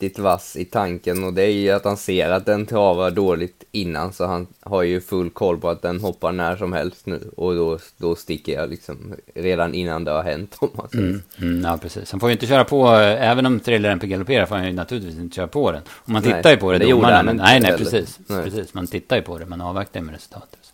riktigt 0.00 0.18
vass 0.18 0.56
i 0.56 0.64
tanken 0.64 1.24
och 1.24 1.32
det 1.32 1.42
är 1.42 1.52
ju 1.52 1.70
att 1.70 1.84
han 1.84 1.96
ser 1.96 2.30
att 2.30 2.46
den 2.46 2.66
travar 2.66 3.10
dåligt 3.10 3.64
innan 3.72 4.12
så 4.12 4.26
han 4.26 4.46
har 4.60 4.82
ju 4.82 5.00
full 5.00 5.30
koll 5.30 5.58
på 5.58 5.68
att 5.68 5.82
den 5.82 6.00
hoppar 6.00 6.32
när 6.32 6.56
som 6.56 6.72
helst 6.72 7.06
nu 7.06 7.30
och 7.36 7.54
då, 7.54 7.78
då 7.96 8.16
sticker 8.16 8.52
jag 8.52 8.70
liksom 8.70 9.14
redan 9.34 9.74
innan 9.74 10.04
det 10.04 10.10
har 10.10 10.22
hänt 10.22 10.56
om 10.58 10.68
man 10.72 10.88
säger 10.88 11.04
mm, 11.04 11.22
mm, 11.38 11.64
Ja, 11.64 11.78
precis. 11.82 12.10
Han 12.10 12.20
får 12.20 12.28
ju 12.28 12.32
inte 12.32 12.46
köra 12.46 12.64
på, 12.64 12.88
även 12.88 13.46
om 13.46 13.60
på 14.00 14.06
galopperar 14.06 14.46
får 14.46 14.56
han 14.56 14.66
ju 14.66 14.72
naturligtvis 14.72 15.18
inte 15.18 15.36
köra 15.36 15.46
på 15.46 15.72
den. 15.72 15.82
Och 15.88 16.08
man 16.08 16.22
tittar 16.22 16.42
nej, 16.44 16.52
ju 16.52 16.60
på 16.60 16.72
det, 16.72 16.78
det 16.78 16.84
han 17.12 17.28
inte 17.28 17.44
Nej, 17.44 17.60
nej, 17.60 17.78
precis. 17.78 18.18
Nej. 18.26 18.44
precis. 18.44 18.74
Man 18.74 18.86
tittar 18.86 19.16
ju 19.16 19.22
på 19.22 19.38
det, 19.38 19.46
man 19.46 19.60
avvaktar 19.60 20.00
med 20.00 20.14
resultatet. 20.14 20.72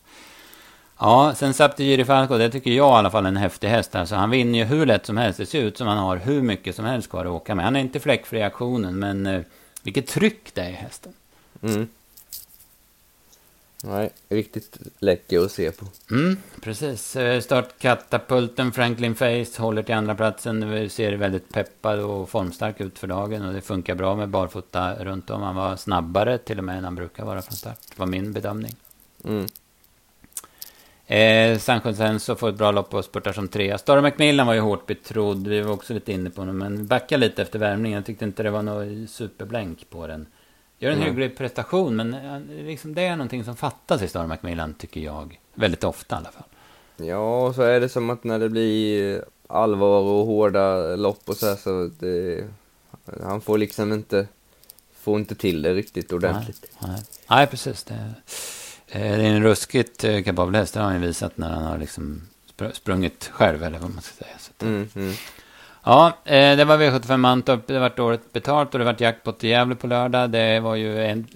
Ja, 0.98 1.34
sen 1.36 1.54
Saptigiri 1.54 2.04
Falco, 2.04 2.38
det 2.38 2.50
tycker 2.50 2.70
jag 2.70 2.94
i 2.94 2.98
alla 2.98 3.10
fall 3.10 3.24
är 3.24 3.28
en 3.28 3.36
häftig 3.36 3.68
häst. 3.68 3.94
Alltså, 3.94 4.14
han 4.14 4.30
vinner 4.30 4.58
ju 4.58 4.64
hur 4.64 4.86
lätt 4.86 5.06
som 5.06 5.16
helst. 5.16 5.38
Det 5.38 5.46
ser 5.46 5.62
ut 5.62 5.78
som 5.78 5.86
han 5.86 5.98
har 5.98 6.16
hur 6.16 6.42
mycket 6.42 6.76
som 6.76 6.84
helst 6.84 7.10
kvar 7.10 7.24
att 7.24 7.30
åka 7.30 7.54
med. 7.54 7.64
Han 7.64 7.76
är 7.76 7.80
inte 7.80 8.00
fläckfri 8.00 8.38
i 8.38 8.42
aktionen, 8.42 8.98
men 8.98 9.26
eh, 9.26 9.42
vilket 9.82 10.06
tryck 10.06 10.54
det 10.54 10.60
är 10.60 10.70
i 10.70 10.72
hästen. 10.72 11.12
Mm. 11.62 11.88
Nej, 13.86 14.10
riktigt 14.28 14.78
läcker 14.98 15.40
att 15.40 15.52
se 15.52 15.70
på. 15.70 15.86
Mm, 16.10 16.36
precis. 16.60 17.16
Eh, 17.16 17.40
startkatapulten 17.40 18.72
Franklin 18.72 19.14
Face 19.14 19.62
håller 19.62 19.82
till 19.82 19.94
andra 19.94 20.14
platsen. 20.14 20.70
Vi 20.70 20.88
ser 20.88 21.12
väldigt 21.12 21.52
peppad 21.52 22.00
och 22.00 22.28
formstark 22.28 22.80
ut 22.80 22.98
för 22.98 23.06
dagen. 23.06 23.44
Och 23.44 23.52
det 23.52 23.60
funkar 23.60 23.94
bra 23.94 24.16
med 24.16 24.28
barfota 24.28 25.04
runt 25.04 25.30
om. 25.30 25.42
Han 25.42 25.56
var 25.56 25.76
snabbare 25.76 26.38
till 26.38 26.58
och 26.58 26.64
med 26.64 26.78
än 26.78 26.84
han 26.84 26.94
brukar 26.94 27.24
vara 27.24 27.42
från 27.42 27.56
start. 27.56 27.78
Det 27.88 27.98
var 27.98 28.06
min 28.06 28.32
bedömning. 28.32 28.76
Mm. 29.24 29.46
Eh, 31.06 31.58
San 31.58 31.80
Jose 31.84 32.36
får 32.36 32.48
ett 32.48 32.54
bra 32.54 32.70
lopp 32.70 32.94
och 32.94 33.04
spurtar 33.04 33.32
som 33.32 33.48
trea. 33.48 33.78
Star 33.78 34.00
Macmillan 34.00 34.46
var 34.46 34.54
ju 34.54 34.60
hårt 34.60 34.86
betrodd. 34.86 35.46
Vi 35.46 35.60
var 35.60 35.72
också 35.72 35.94
lite 35.94 36.12
inne 36.12 36.30
på 36.30 36.40
honom. 36.40 36.58
Men 36.58 36.86
backa 36.86 37.16
lite 37.16 37.42
efter 37.42 37.58
värmningen. 37.58 37.96
Jag 37.96 38.06
tyckte 38.06 38.24
inte 38.24 38.42
det 38.42 38.50
var 38.50 38.62
något 38.62 39.10
superblänk 39.10 39.90
på 39.90 40.06
den. 40.06 40.26
Gör 40.78 40.90
en 40.90 40.96
mm. 40.96 41.08
hygglig 41.08 41.36
prestation. 41.36 41.96
Men 41.96 42.14
eh, 42.14 42.64
liksom, 42.66 42.94
det 42.94 43.02
är 43.02 43.16
någonting 43.16 43.44
som 43.44 43.56
fattas 43.56 44.02
i 44.02 44.08
Star 44.08 44.26
Macmillan 44.26 44.74
tycker 44.74 45.00
jag. 45.00 45.40
Väldigt 45.54 45.84
ofta 45.84 46.14
i 46.14 46.18
alla 46.18 46.30
fall. 46.30 46.44
Ja, 46.96 47.52
så 47.52 47.62
är 47.62 47.80
det 47.80 47.88
som 47.88 48.10
att 48.10 48.24
när 48.24 48.38
det 48.38 48.48
blir 48.48 49.24
allvar 49.46 50.00
och 50.00 50.26
hårda 50.26 50.96
lopp 50.96 51.28
och 51.28 51.36
så 51.36 51.46
här 51.46 51.56
så 51.56 51.90
det, 51.98 52.44
han 53.22 53.40
får 53.40 53.58
liksom 53.58 53.92
inte, 53.92 54.28
får 55.00 55.18
inte 55.18 55.34
till 55.34 55.62
det 55.62 55.74
riktigt 55.74 56.12
ordentligt. 56.12 56.66
Nej, 56.78 56.90
nej. 56.90 57.02
nej 57.28 57.46
precis. 57.46 57.84
Det, 57.84 58.14
det 58.98 59.08
är 59.08 59.18
en 59.18 59.42
ruskigt 59.42 60.04
eh, 60.04 60.22
kapabel 60.22 60.54
häst, 60.54 60.74
det 60.74 60.80
har 60.80 60.86
han 60.86 61.00
ju 61.00 61.06
visat 61.06 61.38
när 61.38 61.50
han 61.50 61.62
har 61.64 61.78
liksom 61.78 62.22
sprungit 62.72 63.30
själv, 63.32 63.62
eller 63.62 63.78
vad 63.78 63.90
man 63.90 64.02
ska 64.02 64.24
säga. 64.24 64.36
Så 64.38 64.66
mm, 64.66 64.88
mm. 64.94 65.14
Ja, 65.84 66.18
eh, 66.24 66.56
det 66.56 66.64
var 66.64 66.78
V75 66.78 67.16
Mantorp, 67.16 67.66
det 67.66 67.78
var 67.78 68.00
året 68.00 68.32
betalt 68.32 68.74
och 68.74 68.78
det 68.78 68.84
var 68.84 68.96
jackpot 68.98 69.44
i 69.44 69.48
Gävle 69.48 69.74
på 69.74 69.86
lördag. 69.86 70.30
Det 70.30 70.60
var 70.60 70.74
ju 70.74 71.04
en, 71.04 71.26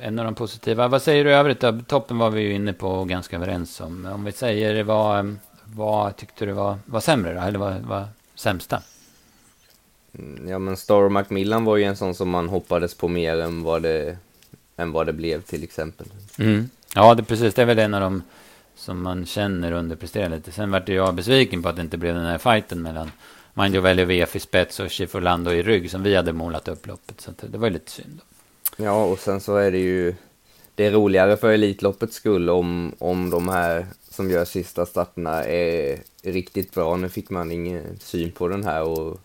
en 0.00 0.18
av 0.18 0.24
de 0.24 0.34
positiva. 0.34 0.88
Vad 0.88 1.02
säger 1.02 1.24
du 1.24 1.30
i 1.30 1.34
övrigt? 1.34 1.88
Toppen 1.88 2.18
var 2.18 2.30
vi 2.30 2.40
ju 2.40 2.54
inne 2.54 2.72
på 2.72 2.88
och 2.88 3.08
ganska 3.08 3.36
överens 3.36 3.80
om. 3.80 4.06
Om 4.06 4.24
vi 4.24 4.32
säger 4.32 4.82
vad, 4.82 5.36
vad 5.64 6.16
tyckte 6.16 6.46
du 6.46 6.52
var, 6.52 6.78
var 6.86 7.00
sämre 7.00 7.34
då? 7.34 7.40
Eller 7.40 7.58
vad 7.58 7.80
var 7.80 8.04
sämsta? 8.34 8.82
Mm, 10.18 10.48
ja, 10.48 10.58
men 10.58 10.76
Star 10.76 11.08
Macmillan 11.08 11.64
var 11.64 11.76
ju 11.76 11.84
en 11.84 11.96
sån 11.96 12.14
som 12.14 12.30
man 12.30 12.48
hoppades 12.48 12.94
på 12.94 13.08
mer 13.08 13.40
än 13.40 13.62
vad 13.62 13.82
det, 13.82 14.16
än 14.76 14.92
vad 14.92 15.06
det 15.06 15.12
blev 15.12 15.42
till 15.42 15.64
exempel. 15.64 16.06
Mm. 16.38 16.70
Ja, 16.94 17.14
det, 17.14 17.22
precis. 17.22 17.54
Det 17.54 17.62
är 17.62 17.66
väl 17.66 17.78
en 17.78 17.94
av 17.94 18.00
de 18.00 18.22
som 18.74 19.02
man 19.02 19.26
känner 19.26 19.72
underpresterar 19.72 20.28
lite. 20.28 20.52
Sen 20.52 20.70
vart 20.70 20.88
jag 20.88 21.14
besviken 21.14 21.62
på 21.62 21.68
att 21.68 21.76
det 21.76 21.82
inte 21.82 21.98
blev 21.98 22.14
den 22.14 22.24
här 22.24 22.38
fighten 22.38 22.82
mellan 22.82 23.10
Manjo 23.54 23.80
Veljo 23.80 24.04
VF 24.04 24.36
i 24.36 24.40
spets 24.40 24.80
och 24.80 24.92
Schifferlando 24.92 25.52
i 25.52 25.62
rygg 25.62 25.90
som 25.90 26.02
vi 26.02 26.16
hade 26.16 26.32
målat 26.32 26.68
upp 26.68 26.86
loppet. 26.86 27.20
Så 27.20 27.30
det 27.40 27.58
var 27.58 27.66
ju 27.66 27.72
lite 27.72 27.90
synd. 27.90 28.20
Ja, 28.76 29.04
och 29.04 29.18
sen 29.18 29.40
så 29.40 29.56
är 29.56 29.70
det 29.70 29.78
ju 29.78 30.14
det 30.74 30.86
är 30.86 30.90
roligare 30.90 31.36
för 31.36 31.52
Elitloppets 31.52 32.16
skull 32.16 32.50
om, 32.50 32.92
om 32.98 33.30
de 33.30 33.48
här 33.48 33.86
som 34.10 34.30
gör 34.30 34.44
sista 34.44 34.86
starterna 34.86 35.44
är 35.44 35.98
riktigt 36.22 36.74
bra. 36.74 36.96
Nu 36.96 37.08
fick 37.08 37.30
man 37.30 37.52
ingen 37.52 37.98
syn 37.98 38.32
på 38.32 38.48
den 38.48 38.64
här 38.64 38.82
och 38.82 39.20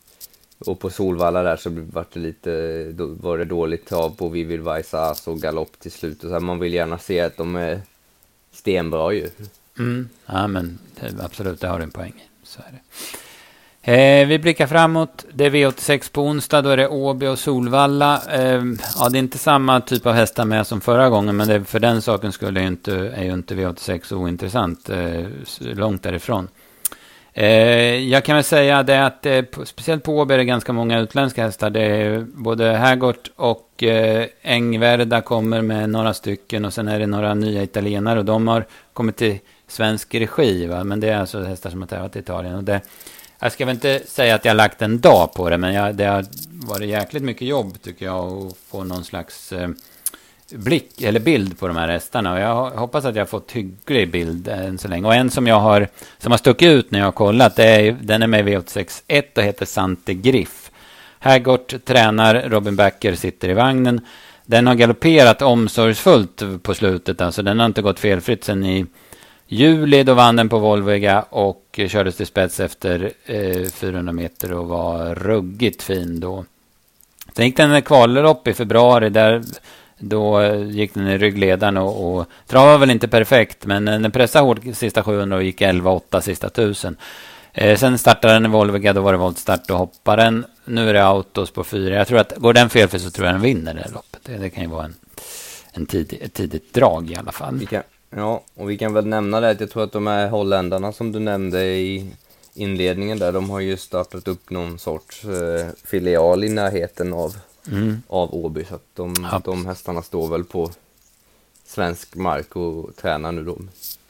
och 0.59 0.79
på 0.79 0.89
Solvalla 0.89 1.43
där 1.43 1.55
så 1.55 1.69
var 1.69 2.05
det 2.13 2.19
lite, 2.19 2.83
då 2.91 3.07
var 3.07 3.37
det 3.37 3.45
dåligt 3.45 3.87
trav 3.87 4.15
på 4.15 4.29
Vivid 4.29 4.59
Vaisas 4.59 5.27
och 5.27 5.39
galopp 5.39 5.79
till 5.79 5.91
slut. 5.91 6.23
Och 6.23 6.29
så 6.29 6.33
här, 6.33 6.39
man 6.39 6.59
vill 6.59 6.73
gärna 6.73 6.97
se 6.97 7.19
att 7.19 7.37
de 7.37 7.55
är 7.55 7.81
stenbra 8.51 9.13
ju. 9.13 9.29
Mm. 9.79 10.09
Ja, 10.25 10.47
men 10.47 10.79
det, 10.99 11.23
absolut, 11.23 11.61
det 11.61 11.67
har 11.67 11.77
du 11.77 11.83
en 11.83 11.91
poäng 11.91 12.13
i. 12.17 12.47
Så 12.47 12.59
är 12.59 12.71
det. 12.71 12.79
Eh, 13.87 14.27
vi 14.27 14.39
blickar 14.39 14.67
framåt. 14.67 15.25
Det 15.33 15.45
är 15.45 15.49
V86 15.49 16.11
på 16.11 16.21
onsdag. 16.21 16.61
Då 16.61 16.69
är 16.69 16.77
det 16.77 16.87
Åby 16.87 17.27
och 17.27 17.39
Solvalla. 17.39 18.21
Eh, 18.31 18.63
ja, 18.97 19.09
det 19.09 19.17
är 19.17 19.19
inte 19.19 19.37
samma 19.37 19.81
typ 19.81 20.05
av 20.05 20.13
hästar 20.13 20.45
med 20.45 20.67
som 20.67 20.81
förra 20.81 21.09
gången, 21.09 21.37
men 21.37 21.47
det, 21.47 21.65
för 21.65 21.79
den 21.79 22.01
saken 22.01 22.31
skulle 22.31 22.61
ju 22.61 22.67
inte, 22.67 22.95
är 22.95 23.23
ju 23.23 23.33
inte 23.33 23.55
V86 23.55 24.13
ointressant. 24.13 24.89
Eh, 24.89 25.25
långt 25.59 26.03
därifrån. 26.03 26.47
Eh, 27.37 27.95
jag 28.09 28.25
kan 28.25 28.35
väl 28.35 28.43
säga 28.43 28.83
det 28.83 29.05
att 29.05 29.25
eh, 29.25 29.43
speciellt 29.63 30.03
på 30.03 30.17
Åby 30.17 30.33
är 30.33 30.37
det 30.37 30.45
ganska 30.45 30.73
många 30.73 30.99
utländska 30.99 31.43
hästar. 31.43 31.69
Det 31.69 31.81
är 31.81 32.19
både 32.19 32.71
Hergott 32.71 33.31
och 33.35 33.83
eh, 33.83 34.25
Engverda 34.41 35.21
kommer 35.21 35.61
med 35.61 35.89
några 35.89 36.13
stycken 36.13 36.65
och 36.65 36.73
sen 36.73 36.87
är 36.87 36.99
det 36.99 37.07
några 37.07 37.33
nya 37.33 37.63
italienare 37.63 38.19
och 38.19 38.25
de 38.25 38.47
har 38.47 38.65
kommit 38.93 39.15
till 39.15 39.39
svensk 39.67 40.15
regi. 40.15 40.65
Va? 40.65 40.83
Men 40.83 40.99
det 40.99 41.09
är 41.09 41.17
alltså 41.17 41.43
hästar 41.43 41.69
som 41.69 41.81
har 41.81 41.87
tävlat 41.87 42.15
i 42.15 42.19
Italien. 42.19 42.55
Och 42.55 42.63
det, 42.63 42.81
jag 43.39 43.51
ska 43.51 43.65
väl 43.65 43.75
inte 43.75 44.01
säga 44.07 44.35
att 44.35 44.45
jag 44.45 44.49
har 44.49 44.57
lagt 44.57 44.81
en 44.81 44.99
dag 44.99 45.33
på 45.33 45.49
det, 45.49 45.57
men 45.57 45.73
jag, 45.73 45.95
det 45.95 46.05
har 46.05 46.25
varit 46.67 46.89
jäkligt 46.89 47.23
mycket 47.23 47.47
jobb 47.47 47.81
tycker 47.81 48.05
jag 48.05 48.47
att 48.47 48.57
få 48.57 48.83
någon 48.83 49.03
slags 49.03 49.51
eh, 49.51 49.69
blick 50.51 51.01
eller 51.01 51.19
bild 51.19 51.59
på 51.59 51.67
de 51.67 51.77
här 51.77 51.87
hästarna. 51.87 52.33
Och 52.33 52.39
jag 52.39 52.69
hoppas 52.71 53.05
att 53.05 53.15
jag 53.15 53.21
har 53.21 53.27
fått 53.27 53.51
hygglig 53.51 54.11
bild 54.11 54.47
eh, 54.47 54.65
än 54.65 54.77
så 54.77 54.87
länge. 54.87 55.07
Och 55.07 55.15
en 55.15 55.29
som 55.29 55.47
jag 55.47 55.59
har, 55.59 55.87
som 56.17 56.31
har 56.31 56.37
stuckit 56.37 56.67
ut 56.67 56.91
när 56.91 56.99
jag 56.99 57.05
har 57.05 57.11
kollat, 57.11 57.55
det 57.55 57.65
är, 57.65 57.91
den 58.01 58.23
är 58.23 58.27
med 58.27 58.49
i 58.49 58.55
V861 58.55 59.23
och 59.37 59.43
heter 59.43 59.65
Sante 59.65 60.13
Griff. 60.13 60.71
Hergård 61.19 61.85
tränar, 61.85 62.45
Robin 62.49 62.75
Backer 62.75 63.15
sitter 63.15 63.49
i 63.49 63.53
vagnen. 63.53 64.01
Den 64.45 64.67
har 64.67 64.75
galopperat 64.75 65.41
omsorgsfullt 65.41 66.63
på 66.63 66.73
slutet, 66.73 67.21
alltså 67.21 67.41
den 67.41 67.59
har 67.59 67.65
inte 67.65 67.81
gått 67.81 67.99
felfritt 67.99 68.43
sen 68.43 68.65
i 68.65 68.85
juli. 69.47 70.03
Då 70.03 70.13
vann 70.13 70.35
den 70.35 70.49
på 70.49 70.59
Volvega 70.59 71.21
och 71.21 71.79
kördes 71.87 72.15
till 72.15 72.25
spets 72.25 72.59
efter 72.59 73.11
eh, 73.25 73.69
400 73.69 74.13
meter 74.13 74.53
och 74.53 74.67
var 74.67 75.15
ruggigt 75.15 75.83
fin 75.83 76.19
då. 76.19 76.45
Sen 77.35 77.45
gick 77.45 77.57
den 77.57 77.81
kvallopp 77.81 78.47
i 78.47 78.53
februari 78.53 79.09
där 79.09 79.43
då 79.99 80.39
eh, 80.39 80.69
gick 80.69 80.93
den 80.93 81.07
i 81.07 81.17
ryggledaren 81.17 81.77
och, 81.77 82.17
och 82.17 82.25
travade 82.47 82.77
väl 82.77 82.91
inte 82.91 83.07
perfekt, 83.07 83.65
men 83.65 83.87
eh, 83.87 83.99
den 83.99 84.11
pressade 84.11 84.45
hårt 84.45 84.59
sista 84.73 85.03
700 85.03 85.37
och 85.37 85.43
gick 85.43 85.61
11-8 85.61 86.21
sista 86.21 86.47
1000. 86.47 86.97
Eh, 87.53 87.77
sen 87.77 87.97
startade 87.97 88.33
den 88.33 88.45
i 88.45 88.49
Volvega, 88.49 88.93
då 88.93 89.01
var 89.01 89.11
det 89.11 89.17
voltstart 89.17 89.69
och 89.69 89.77
hoppade 89.77 90.23
den. 90.23 90.45
Nu 90.65 90.89
är 90.89 90.93
det 90.93 91.05
autos 91.05 91.51
på 91.51 91.63
fyra. 91.63 91.95
Jag 91.95 92.07
tror 92.07 92.19
att 92.19 92.33
går 92.35 92.53
den 92.53 92.69
felfritt 92.69 93.01
så 93.01 93.11
tror 93.11 93.27
jag 93.27 93.35
den 93.35 93.41
vinner 93.41 93.73
det 93.73 93.91
loppet. 93.93 94.19
Det, 94.23 94.37
det 94.37 94.49
kan 94.49 94.63
ju 94.63 94.69
vara 94.69 94.85
en, 94.85 94.95
en 95.73 95.85
tidig, 95.85 96.21
ett 96.21 96.33
tidigt 96.33 96.73
drag 96.73 97.11
i 97.11 97.15
alla 97.15 97.31
fall. 97.31 97.55
Vi 97.55 97.65
kan, 97.65 97.83
ja, 98.15 98.43
och 98.55 98.69
vi 98.69 98.77
kan 98.77 98.93
väl 98.93 99.05
nämna 99.05 99.39
det 99.39 99.49
att 99.49 99.59
jag 99.59 99.71
tror 99.71 99.83
att 99.83 99.91
de 99.91 100.07
här 100.07 100.29
holländarna 100.29 100.91
som 100.91 101.11
du 101.11 101.19
nämnde 101.19 101.65
i 101.65 102.11
inledningen 102.53 103.19
där, 103.19 103.31
de 103.31 103.49
har 103.49 103.59
ju 103.59 103.77
startat 103.77 104.27
upp 104.27 104.49
någon 104.49 104.79
sorts 104.79 105.25
eh, 105.25 105.67
filial 105.83 106.43
i 106.43 106.49
närheten 106.49 107.13
av 107.13 107.35
mm. 107.71 108.01
av 108.07 108.35
Åby. 108.35 108.65
Så 108.65 108.75
att 108.75 108.85
de, 108.93 109.15
ja. 109.31 109.41
de 109.45 109.65
hästarna 109.65 110.01
står 110.01 110.27
väl 110.27 110.43
på 110.43 110.71
svensk 111.65 112.15
mark 112.15 112.55
och 112.55 112.95
tränar 112.95 113.31
nu 113.31 113.43
då. 113.43 113.57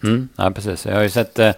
Mm, 0.03 0.29
ja, 0.35 0.51
precis. 0.51 0.85
Jag 0.85 0.95
har 0.95 1.03
ju 1.03 1.09
sett 1.09 1.39
eh, 1.39 1.51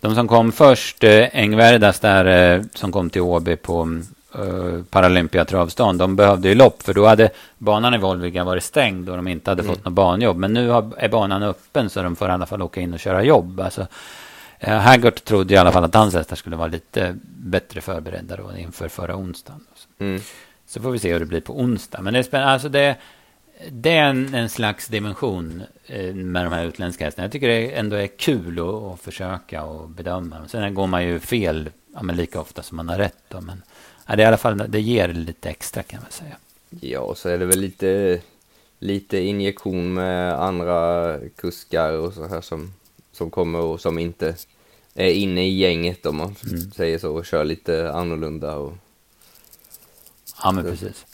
de 0.00 0.14
som 0.14 0.28
kom 0.28 0.52
först, 0.52 1.04
eh, 1.04 1.28
Engvärdas 1.32 2.00
där, 2.00 2.54
eh, 2.54 2.62
som 2.74 2.92
kom 2.92 3.10
till 3.10 3.22
Åby 3.22 3.56
på 3.56 4.00
eh, 4.34 4.82
Paralympia 4.90 5.44
travstan. 5.44 5.98
De 5.98 6.16
behövde 6.16 6.48
ju 6.48 6.54
lopp, 6.54 6.82
för 6.82 6.94
då 6.94 7.06
hade 7.06 7.30
banan 7.58 7.94
i 7.94 7.98
Volviga 7.98 8.44
varit 8.44 8.64
stängd 8.64 9.08
och 9.08 9.16
de 9.16 9.28
inte 9.28 9.50
hade 9.50 9.62
mm. 9.62 9.74
fått 9.74 9.84
något 9.84 9.94
banjobb. 9.94 10.36
Men 10.36 10.52
nu 10.52 10.68
har, 10.68 10.92
är 10.96 11.08
banan 11.08 11.42
öppen 11.42 11.90
så 11.90 12.02
de 12.02 12.16
får 12.16 12.28
i 12.28 12.32
alla 12.32 12.46
fall 12.46 12.62
åka 12.62 12.80
in 12.80 12.94
och 12.94 13.00
köra 13.00 13.24
jobb. 13.24 13.60
Alltså, 13.60 13.86
eh, 14.58 14.78
Haggart 14.78 15.24
trodde 15.24 15.54
i 15.54 15.56
alla 15.56 15.72
fall 15.72 15.84
att 15.84 15.94
hans 15.94 16.14
hästar 16.14 16.36
skulle 16.36 16.56
vara 16.56 16.68
lite 16.68 17.16
bättre 17.22 17.80
förberedda 17.80 18.36
då 18.36 18.56
inför 18.58 18.88
förra 18.88 19.16
onsdagen. 19.16 19.60
Mm. 19.98 20.20
Så 20.70 20.80
får 20.80 20.90
vi 20.90 20.98
se 20.98 21.12
hur 21.12 21.20
det 21.20 21.26
blir 21.26 21.40
på 21.40 21.60
onsdag. 21.60 22.02
Men 22.02 22.12
det 22.12 22.18
är 22.18 22.22
spännande. 22.22 22.52
Alltså 22.52 22.68
det, 22.68 22.96
det 23.70 23.90
är 23.90 24.04
en, 24.04 24.34
en 24.34 24.48
slags 24.48 24.88
dimension 24.88 25.62
eh, 25.86 26.14
med 26.14 26.46
de 26.46 26.52
här 26.52 26.64
utländska 26.64 27.04
hästarna. 27.04 27.24
Jag 27.24 27.32
tycker 27.32 27.48
det 27.48 27.70
ändå 27.70 27.96
är 27.96 28.06
kul 28.06 28.58
att, 28.58 28.66
att 28.66 29.00
försöka 29.00 29.64
och 29.64 29.88
bedöma. 29.88 30.48
Sen 30.48 30.74
går 30.74 30.86
man 30.86 31.04
ju 31.04 31.20
fel 31.20 31.70
ja, 31.94 32.02
men 32.02 32.16
lika 32.16 32.40
ofta 32.40 32.62
som 32.62 32.76
man 32.76 32.88
har 32.88 32.98
rätt. 32.98 33.22
Då. 33.28 33.40
Men 33.40 33.62
ja, 34.06 34.16
det, 34.16 34.22
är 34.22 34.24
i 34.24 34.28
alla 34.28 34.36
fall, 34.36 34.64
det 34.68 34.80
ger 34.80 35.08
lite 35.08 35.50
extra 35.50 35.82
kan 35.82 36.00
man 36.02 36.10
säga. 36.10 36.36
Ja, 36.80 37.00
och 37.00 37.18
så 37.18 37.28
är 37.28 37.38
det 37.38 37.46
väl 37.46 37.60
lite, 37.60 38.20
lite 38.78 39.18
injektion 39.18 39.94
med 39.94 40.34
andra 40.34 41.18
kuskar 41.36 41.92
och 41.92 42.12
så 42.12 42.26
här 42.26 42.40
som, 42.40 42.74
som 43.12 43.30
kommer 43.30 43.58
och 43.58 43.80
som 43.80 43.98
inte 43.98 44.34
är 44.94 45.10
inne 45.12 45.46
i 45.46 45.58
gänget 45.58 46.06
om 46.06 46.16
man 46.16 46.36
mm. 46.46 46.70
säger 46.70 46.98
så 46.98 47.14
och 47.14 47.26
kör 47.26 47.44
lite 47.44 47.92
annorlunda. 47.92 48.56
Och 48.56 48.72
Ja, 50.42 50.52
men 50.52 50.64
precis. 50.64 51.06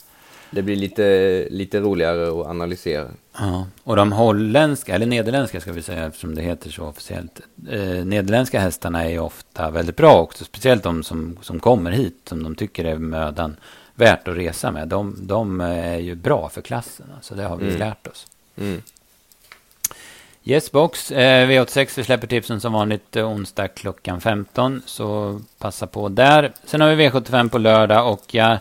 Det 0.51 0.63
blir 0.63 0.77
lite, 0.77 1.47
lite 1.51 1.81
roligare 1.81 2.41
att 2.41 2.47
analysera. 2.47 3.09
Ja, 3.39 3.67
och 3.83 3.97
de 3.97 4.13
holländska, 4.13 4.95
eller 4.95 5.07
nederländska 5.07 5.61
ska 5.61 5.73
vi 5.73 5.83
säga 5.83 6.07
eftersom 6.07 6.35
det 6.35 6.43
heter 6.43 6.71
så 6.71 6.85
officiellt. 6.85 7.41
Eh, 7.71 8.05
nederländska 8.05 8.61
hästarna 8.61 9.05
är 9.05 9.09
ju 9.09 9.19
ofta 9.19 9.71
väldigt 9.71 9.97
bra 9.97 10.21
också. 10.21 10.45
Speciellt 10.45 10.83
de 10.83 11.03
som, 11.03 11.39
som 11.43 11.61
kommer 11.61 11.91
hit, 11.91 12.21
som 12.25 12.43
de 12.43 12.55
tycker 12.55 12.85
är 12.85 12.99
mödan 12.99 13.57
värt 13.95 14.29
att 14.29 14.37
resa 14.37 14.71
med. 14.71 14.89
De, 14.89 15.17
de 15.21 15.61
är 15.61 15.99
ju 15.99 16.15
bra 16.15 16.49
för 16.49 16.63
klassen. 16.63 17.07
Så 17.21 17.35
det 17.35 17.43
har 17.43 17.57
vi 17.57 17.67
mm. 17.67 17.79
lärt 17.79 18.07
oss. 18.07 18.27
Mm. 18.57 18.83
Yes 20.45 20.73
box, 20.73 21.13
eh, 21.13 21.49
V86, 21.49 21.93
vi 21.97 22.05
släpper 22.05 22.27
tipsen 22.27 22.61
som 22.61 22.73
vanligt 22.73 23.17
eh, 23.17 23.29
onsdag 23.29 23.69
klockan 23.69 24.21
15. 24.21 24.83
Så 24.87 25.41
passa 25.59 25.87
på 25.87 26.09
där. 26.09 26.53
Sen 26.65 26.81
har 26.81 26.95
vi 26.95 27.09
V75 27.09 27.49
på 27.49 27.59
lördag 27.59 28.13
och 28.13 28.35
jag 28.35 28.59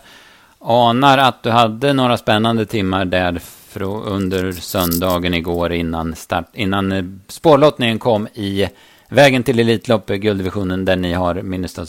anar 0.58 1.18
att 1.18 1.42
du 1.42 1.50
hade 1.50 1.92
några 1.92 2.16
spännande 2.16 2.66
timmar 2.66 3.04
där 3.04 3.40
under 3.84 4.52
söndagen 4.52 5.34
igår 5.34 5.72
innan, 5.72 6.14
start, 6.14 6.46
innan 6.52 6.92
eh, 6.92 7.04
spårlottningen 7.28 7.98
kom 7.98 8.26
i 8.34 8.68
vägen 9.08 9.42
till 9.42 9.60
Elitloppet, 9.60 10.20
gulddivisionen, 10.20 10.84
där 10.84 10.96
ni 10.96 11.12
har 11.12 11.42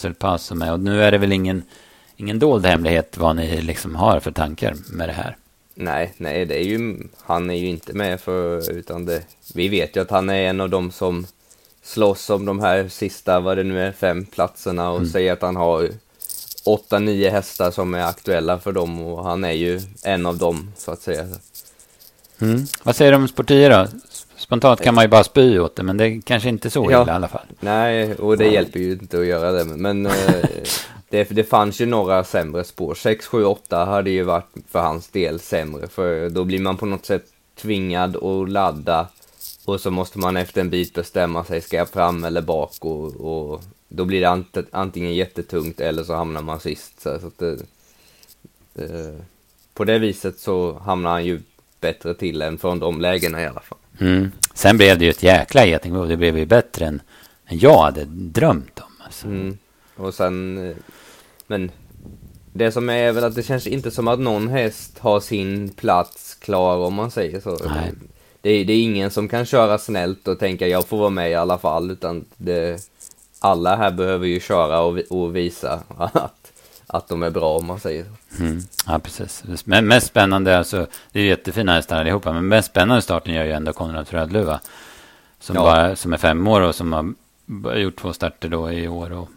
El 0.05 0.13
Paso 0.13 0.55
med. 0.55 0.73
Och 0.73 0.79
nu 0.79 1.03
är 1.03 1.11
det 1.11 1.17
väl 1.17 1.31
ingen, 1.31 1.63
ingen 2.15 2.39
dold 2.39 2.65
hemlighet 2.65 3.17
vad 3.17 3.35
ni 3.35 3.61
liksom 3.61 3.95
har 3.95 4.19
för 4.19 4.31
tankar 4.31 4.75
med 4.91 5.09
det 5.09 5.13
här. 5.13 5.37
Nej, 5.75 6.13
nej, 6.17 6.45
det 6.45 6.55
är 6.55 6.63
ju, 6.63 6.97
han 7.25 7.49
är 7.49 7.55
ju 7.55 7.67
inte 7.67 7.93
med 7.93 8.19
för, 8.21 8.71
utan 8.71 9.05
det, 9.05 9.21
vi 9.53 9.67
vet 9.67 9.95
ju 9.95 10.01
att 10.01 10.11
han 10.11 10.29
är 10.29 10.49
en 10.49 10.61
av 10.61 10.69
dem 10.69 10.91
som 10.91 11.25
slåss 11.83 12.29
om 12.29 12.45
de 12.45 12.59
här 12.59 12.87
sista, 12.87 13.39
vad 13.39 13.57
det 13.57 13.63
nu 13.63 13.81
är, 13.81 13.91
fem 13.91 14.25
platserna 14.25 14.89
och 14.89 14.97
mm. 14.97 15.09
säger 15.09 15.33
att 15.33 15.41
han 15.41 15.55
har 15.55 15.89
åtta, 16.67 16.99
nio 16.99 17.29
hästar 17.29 17.71
som 17.71 17.93
är 17.93 18.03
aktuella 18.03 18.59
för 18.59 18.71
dem 18.71 19.01
och 19.01 19.23
han 19.23 19.43
är 19.43 19.51
ju 19.51 19.81
en 20.03 20.25
av 20.25 20.37
dem 20.37 20.71
så 20.77 20.91
att 20.91 21.01
säga. 21.01 21.25
Mm. 22.41 22.65
Vad 22.83 22.95
säger 22.95 23.11
du 23.11 23.17
om 23.17 23.27
Sportia 23.27 23.69
då? 23.69 23.87
Spontant 24.37 24.81
kan 24.81 24.95
man 24.95 25.03
ju 25.03 25.07
bara 25.07 25.23
spy 25.23 25.59
åt 25.59 25.75
det, 25.75 25.83
men 25.83 25.97
det 25.97 26.05
är 26.05 26.21
kanske 26.21 26.49
inte 26.49 26.69
så 26.69 26.85
illa 26.85 26.91
ja. 26.91 27.07
i 27.07 27.09
alla 27.09 27.27
fall. 27.27 27.45
Nej, 27.59 28.15
och 28.15 28.37
det 28.37 28.47
hjälper 28.47 28.79
ju 28.79 28.91
inte 28.91 29.19
att 29.19 29.25
göra 29.25 29.51
det. 29.51 29.65
Men 29.65 30.05
eh, 30.05 30.11
det, 31.09 31.29
det 31.29 31.43
fanns 31.43 31.81
ju 31.81 31.85
några 31.85 32.23
sämre 32.23 32.63
spår. 32.63 32.95
6, 32.95 33.27
7, 33.27 33.43
8 33.43 33.85
hade 33.85 34.09
ju 34.09 34.23
varit 34.23 34.53
för 34.71 34.79
hans 34.79 35.07
del 35.07 35.39
sämre. 35.39 35.87
För 35.87 36.29
då 36.29 36.43
blir 36.43 36.59
man 36.59 36.77
på 36.77 36.85
något 36.85 37.05
sätt 37.05 37.25
tvingad 37.61 38.15
att 38.15 38.49
ladda. 38.49 39.07
Och 39.67 39.81
så 39.81 39.91
måste 39.91 40.19
man 40.19 40.37
efter 40.37 40.61
en 40.61 40.69
bit 40.69 40.93
bestämma 40.93 41.43
sig, 41.43 41.61
ska 41.61 41.77
jag 41.77 41.89
fram 41.89 42.23
eller 42.23 42.41
bak? 42.41 42.75
Och, 42.79 43.05
och 43.05 43.61
då 43.87 44.05
blir 44.05 44.21
det 44.21 44.29
ant 44.29 44.57
antingen 44.71 45.15
jättetungt 45.15 45.79
eller 45.79 46.03
så 46.03 46.13
hamnar 46.13 46.41
man 46.41 46.59
sist. 46.59 47.01
Så, 47.01 47.19
så 47.19 47.27
att 47.27 47.37
det, 47.37 47.53
eh, 48.75 49.21
på 49.73 49.83
det 49.83 49.99
viset 49.99 50.39
så 50.39 50.73
hamnar 50.73 51.11
han 51.11 51.25
ju 51.25 51.41
bättre 51.81 52.13
till 52.13 52.41
än 52.41 52.57
från 52.57 52.79
de 52.79 53.01
lägena 53.01 53.41
i 53.41 53.45
alla 53.45 53.59
fall. 53.59 53.77
Mm. 53.99 54.31
Sen 54.53 54.77
blev 54.77 54.99
det 54.99 55.05
ju 55.05 55.11
ett 55.11 55.23
jäkla 55.23 55.65
getingbo. 55.65 56.05
Det 56.05 56.17
blev 56.17 56.37
ju 56.37 56.45
bättre 56.45 56.85
än, 56.85 57.01
än 57.45 57.59
jag 57.59 57.77
hade 57.77 58.05
drömt 58.05 58.79
om. 58.79 58.91
Alltså. 59.05 59.27
Mm. 59.27 59.57
Och 59.95 60.13
sen, 60.13 60.67
eh, 60.69 60.75
men 61.47 61.71
det 62.53 62.71
som 62.71 62.89
är 62.89 63.11
väl 63.11 63.23
att 63.23 63.35
det 63.35 63.43
känns 63.43 63.67
inte 63.67 63.91
som 63.91 64.07
att 64.07 64.19
någon 64.19 64.47
häst 64.47 64.99
har 64.99 65.19
sin 65.19 65.69
plats 65.69 66.35
klar 66.35 66.77
om 66.77 66.93
man 66.93 67.11
säger 67.11 67.39
så. 67.39 67.57
Nej. 67.65 67.93
Det, 68.47 68.63
det 68.63 68.73
är 68.73 68.83
ingen 68.83 69.11
som 69.11 69.27
kan 69.27 69.45
köra 69.45 69.77
snällt 69.77 70.27
och 70.27 70.39
tänka 70.39 70.67
jag 70.67 70.87
får 70.87 70.97
vara 70.97 71.09
med 71.09 71.31
i 71.31 71.35
alla 71.35 71.57
fall 71.57 71.91
utan 71.91 72.25
det 72.37 72.89
alla 73.39 73.75
här 73.75 73.91
behöver 73.91 74.27
ju 74.27 74.39
köra 74.39 74.81
och, 74.81 74.99
och 75.09 75.35
visa 75.35 75.79
att, 75.97 76.51
att 76.87 77.07
de 77.07 77.23
är 77.23 77.29
bra 77.29 77.57
om 77.57 77.65
man 77.65 77.79
säger 77.79 78.05
så. 78.05 78.43
Mm. 78.43 78.61
Ja, 78.85 78.99
precis. 78.99 79.43
Men 79.65 79.87
mest 79.87 80.07
spännande, 80.07 80.57
alltså, 80.57 80.87
det 81.11 81.19
är 81.19 81.23
jättefina 81.23 81.73
hästar 81.73 81.99
allihopa, 81.99 82.33
men 82.33 82.47
mest 82.47 82.69
spännande 82.69 83.01
starten 83.01 83.33
gör 83.33 83.43
ju 83.43 83.51
ändå 83.51 83.73
Konrad 83.73 84.07
Frödluva. 84.07 84.59
Som, 85.39 85.55
ja. 85.55 85.61
bara, 85.61 85.95
som 85.95 86.13
är 86.13 86.17
fem 86.17 86.47
år 86.47 86.61
och 86.61 86.75
som 86.75 87.15
har 87.63 87.75
gjort 87.75 87.99
två 87.99 88.13
starter 88.13 88.49
då 88.49 88.71
i 88.71 88.87
år. 88.87 89.11
Och, 89.11 89.29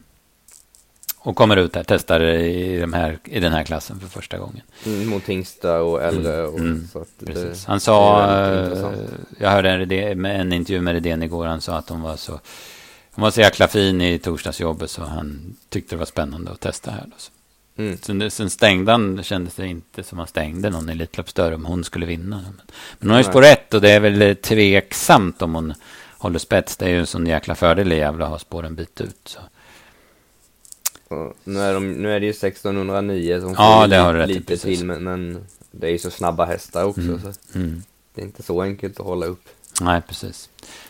och 1.23 1.37
kommer 1.37 1.57
ut 1.57 1.73
där, 1.73 1.85
testar 1.87 2.21
i, 2.23 2.81
de 2.81 2.93
här, 2.93 3.19
i 3.25 3.41
den 3.41 3.53
här 3.53 3.63
klassen 3.63 4.01
för 4.01 4.09
första 4.09 4.39
gången. 4.39 4.63
Mm, 4.87 5.09
mot 5.09 5.25
Tingsta 5.25 5.81
och 5.83 6.03
äldre. 6.03 6.43
Och, 6.47 6.59
Mm, 6.59 6.89
så. 6.93 7.05
Det, 7.19 7.65
Han 7.67 7.81
sa, 7.81 8.23
eh, 8.37 8.91
jag 9.39 9.51
hörde 9.51 9.71
en, 9.71 10.25
en 10.25 10.53
intervju 10.53 10.81
med 10.81 10.95
Redén 10.95 11.23
igår, 11.23 11.47
han 11.47 11.61
sa 11.61 11.77
att 11.77 11.89
hon 11.89 12.01
var 12.01 12.17
så, 12.17 12.33
hon 13.15 13.23
var 13.23 13.31
så 13.31 13.41
jäkla 13.41 13.69
fin 13.69 14.01
i 14.01 14.19
torsdagsjobbet 14.19 14.91
så 14.91 15.03
han 15.03 15.57
tyckte 15.69 15.95
det 15.95 15.99
var 15.99 16.07
spännande 16.07 16.51
att 16.51 16.61
testa 16.61 16.91
här. 16.91 17.05
Då. 17.07 17.17
Mm. 17.83 17.99
Sen, 18.03 18.31
sen 18.31 18.51
stängde 18.51 18.93
han, 18.93 19.23
kändes 19.23 19.55
det 19.55 19.67
inte 19.67 20.03
som 20.03 20.19
han 20.19 20.27
stängde 20.27 20.71
någon 20.71 20.89
Elitloppsdörr 20.89 21.53
om 21.53 21.65
hon 21.65 21.85
skulle 21.85 22.07
vinna. 22.07 22.37
Men, 22.37 22.61
men 22.99 23.09
hon 23.09 23.11
har 23.11 23.19
ju 23.19 23.25
spår 23.25 23.45
ett 23.45 23.75
och 23.75 23.81
det 23.81 23.91
är 23.91 24.01
väl 24.01 24.37
tveksamt 24.37 25.43
om 25.43 25.55
hon 25.55 25.75
håller 26.19 26.39
spets. 26.39 26.77
Det 26.77 26.85
är 26.85 26.89
ju 26.89 26.99
en 26.99 27.07
sån 27.07 27.27
jäkla 27.27 27.55
fördel 27.55 27.93
i 27.93 27.97
Gävle 27.97 28.25
att 28.25 28.31
ha 28.31 28.39
spår 28.39 28.67
en 28.67 28.75
bit 28.75 29.01
ut. 29.01 29.21
Så. 29.25 29.41
Och 31.11 31.37
Nu 31.44 31.61
är, 31.61 31.75
de, 31.75 31.92
nu 31.92 32.12
är 32.12 32.20
det 32.20 32.27
ju 32.27 32.31
1609 32.31 33.40
som 33.40 33.55
Ja, 33.59 33.87
det 33.87 33.96
har 33.96 34.27
lite 34.27 34.40
precis. 34.40 34.79
till, 34.79 34.87
men, 34.87 35.05
men 35.05 35.44
det 35.70 35.87
är 35.87 35.90
ju 35.90 35.99
så 35.99 36.11
snabba 36.11 36.44
hästar 36.44 36.85
också, 36.85 37.01
Mm. 37.01 37.20
så 37.20 37.59
Mm. 37.59 37.83
det 38.14 38.20
är 38.20 38.25
inte 38.25 38.42
så 38.42 38.62
enkelt 38.62 39.01
att 39.01 39.07
hålla 39.07 39.27
upp. 39.27 39.42
Nej, 39.81 40.01
precis. 40.09 40.49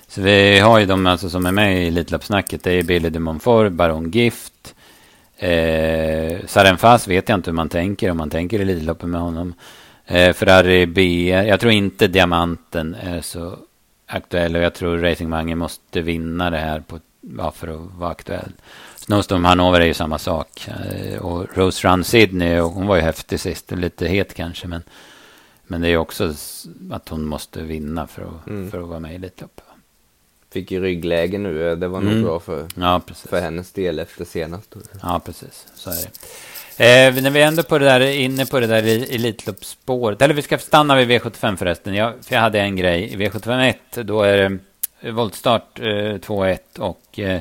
Så 0.09 0.20
vi 0.22 0.59
har 0.59 0.78
ju 0.78 0.87
de 0.87 1.06
alltså 1.06 1.30
som 1.30 1.46
är 1.46 1.52
med 1.52 1.83
i 1.85 1.88
Elitloppssnacket. 1.88 2.62
Det 2.62 2.72
är 2.72 2.83
Billy 2.83 3.11
de 3.11 3.20
Montfort, 3.20 3.72
Baron 3.72 4.11
Gift. 4.11 4.74
Eh, 5.37 6.46
Sarenfas 6.46 7.09
vet 7.09 7.28
jag 7.28 7.38
inte 7.38 7.50
hur 7.50 7.56
man 7.56 7.68
tänker, 7.68 8.11
om 8.11 8.16
man 8.16 8.30
tänker 8.30 8.61
Elitloppet 8.61 9.09
med 9.09 9.20
honom. 9.20 9.54
Eh, 10.06 10.33
Ferrari 10.33 10.87
BR. 10.87 11.46
Jag 11.48 11.61
tror 11.61 11.72
inte 11.72 12.06
Diamanten 12.06 12.94
är 12.94 13.20
så 13.20 13.56
aktuell 14.06 14.56
och 14.56 14.62
jag 14.62 14.74
tror 14.74 14.98
Racing 14.98 15.30
Mange 15.30 15.54
måste 15.54 16.00
vinna 16.00 16.50
det 16.50 16.59
här 16.59 16.80
på, 16.80 16.98
ja, 17.38 17.50
för 17.50 17.68
att 17.68 17.90
vara 17.98 18.11
aktuell. 18.11 18.52
Snowstorm 19.11 19.44
Hannover 19.44 19.81
är 19.81 19.85
ju 19.87 19.94
samma 19.94 20.18
sak. 20.18 20.68
Eh, 20.68 21.18
och 21.18 21.46
Rose 21.57 21.88
Run 21.88 22.05
Sydney, 22.05 22.61
och 22.61 22.70
hon 22.70 22.87
var 22.87 22.96
ju 22.96 23.03
häftig 23.03 23.40
sist 23.40 23.70
lite 23.70 24.07
het 24.09 24.35
kanske. 24.35 24.66
Men, 24.68 24.83
men 25.66 25.81
det 25.81 25.87
är 25.87 25.90
ju 25.90 25.96
också 25.96 26.35
att 26.92 27.09
hon 27.09 27.25
måste 27.25 27.62
vinna 27.62 28.07
för 28.07 28.23
att, 28.23 28.46
Mm. 28.46 28.70
för 28.70 28.81
att 28.83 28.88
vara 28.88 29.01
med 29.01 29.12
i 29.12 29.14
Elitloppet. 29.14 29.64
Fick 30.53 30.70
ju 30.70 30.81
ryggläge 30.83 31.38
nu, 31.38 31.70
eh, 31.70 31.77
det 31.77 31.88
var 31.88 31.99
Mm. 32.01 32.14
nog 32.14 32.25
bra 32.25 32.40
för, 32.40 32.66
Ja, 32.77 33.01
för 33.27 33.40
hennes 33.40 33.73
del 33.73 33.99
efter 33.99 34.25
senast. 34.25 34.75
Ja, 35.03 35.20
precis. 35.25 35.66
Så 35.75 35.90
är 35.90 35.94
det. 36.77 37.07
Eh, 37.18 37.23
när 37.23 37.31
vi 37.31 37.40
är 37.42 37.46
ändå 37.46 37.62
på 37.62 37.79
det 37.79 37.85
där, 37.85 38.01
inne 38.01 38.46
på 38.46 38.61
det 38.61 38.66
där 38.66 38.83
i- 38.87 39.14
Elitloppsspåret. 39.14 40.23
Eller 40.23 40.35
vi 40.35 40.42
ska 40.42 40.59
stanna 40.59 40.96
vid 40.96 41.09
V75 41.09 41.57
förresten. 41.57 41.94
Jag, 41.94 42.12
för 42.23 42.35
jag 42.35 42.42
hade 42.42 42.61
en 42.61 42.77
grej. 42.77 43.12
I 43.12 43.16
V75 43.16 43.68
1, 43.68 44.07
då 44.07 44.23
är 44.23 44.59
det 45.01 45.11
voltstart 45.11 45.79
eh, 45.81 45.85
2-1. 46.18 46.59
Och 46.79 47.18
eh, 47.18 47.40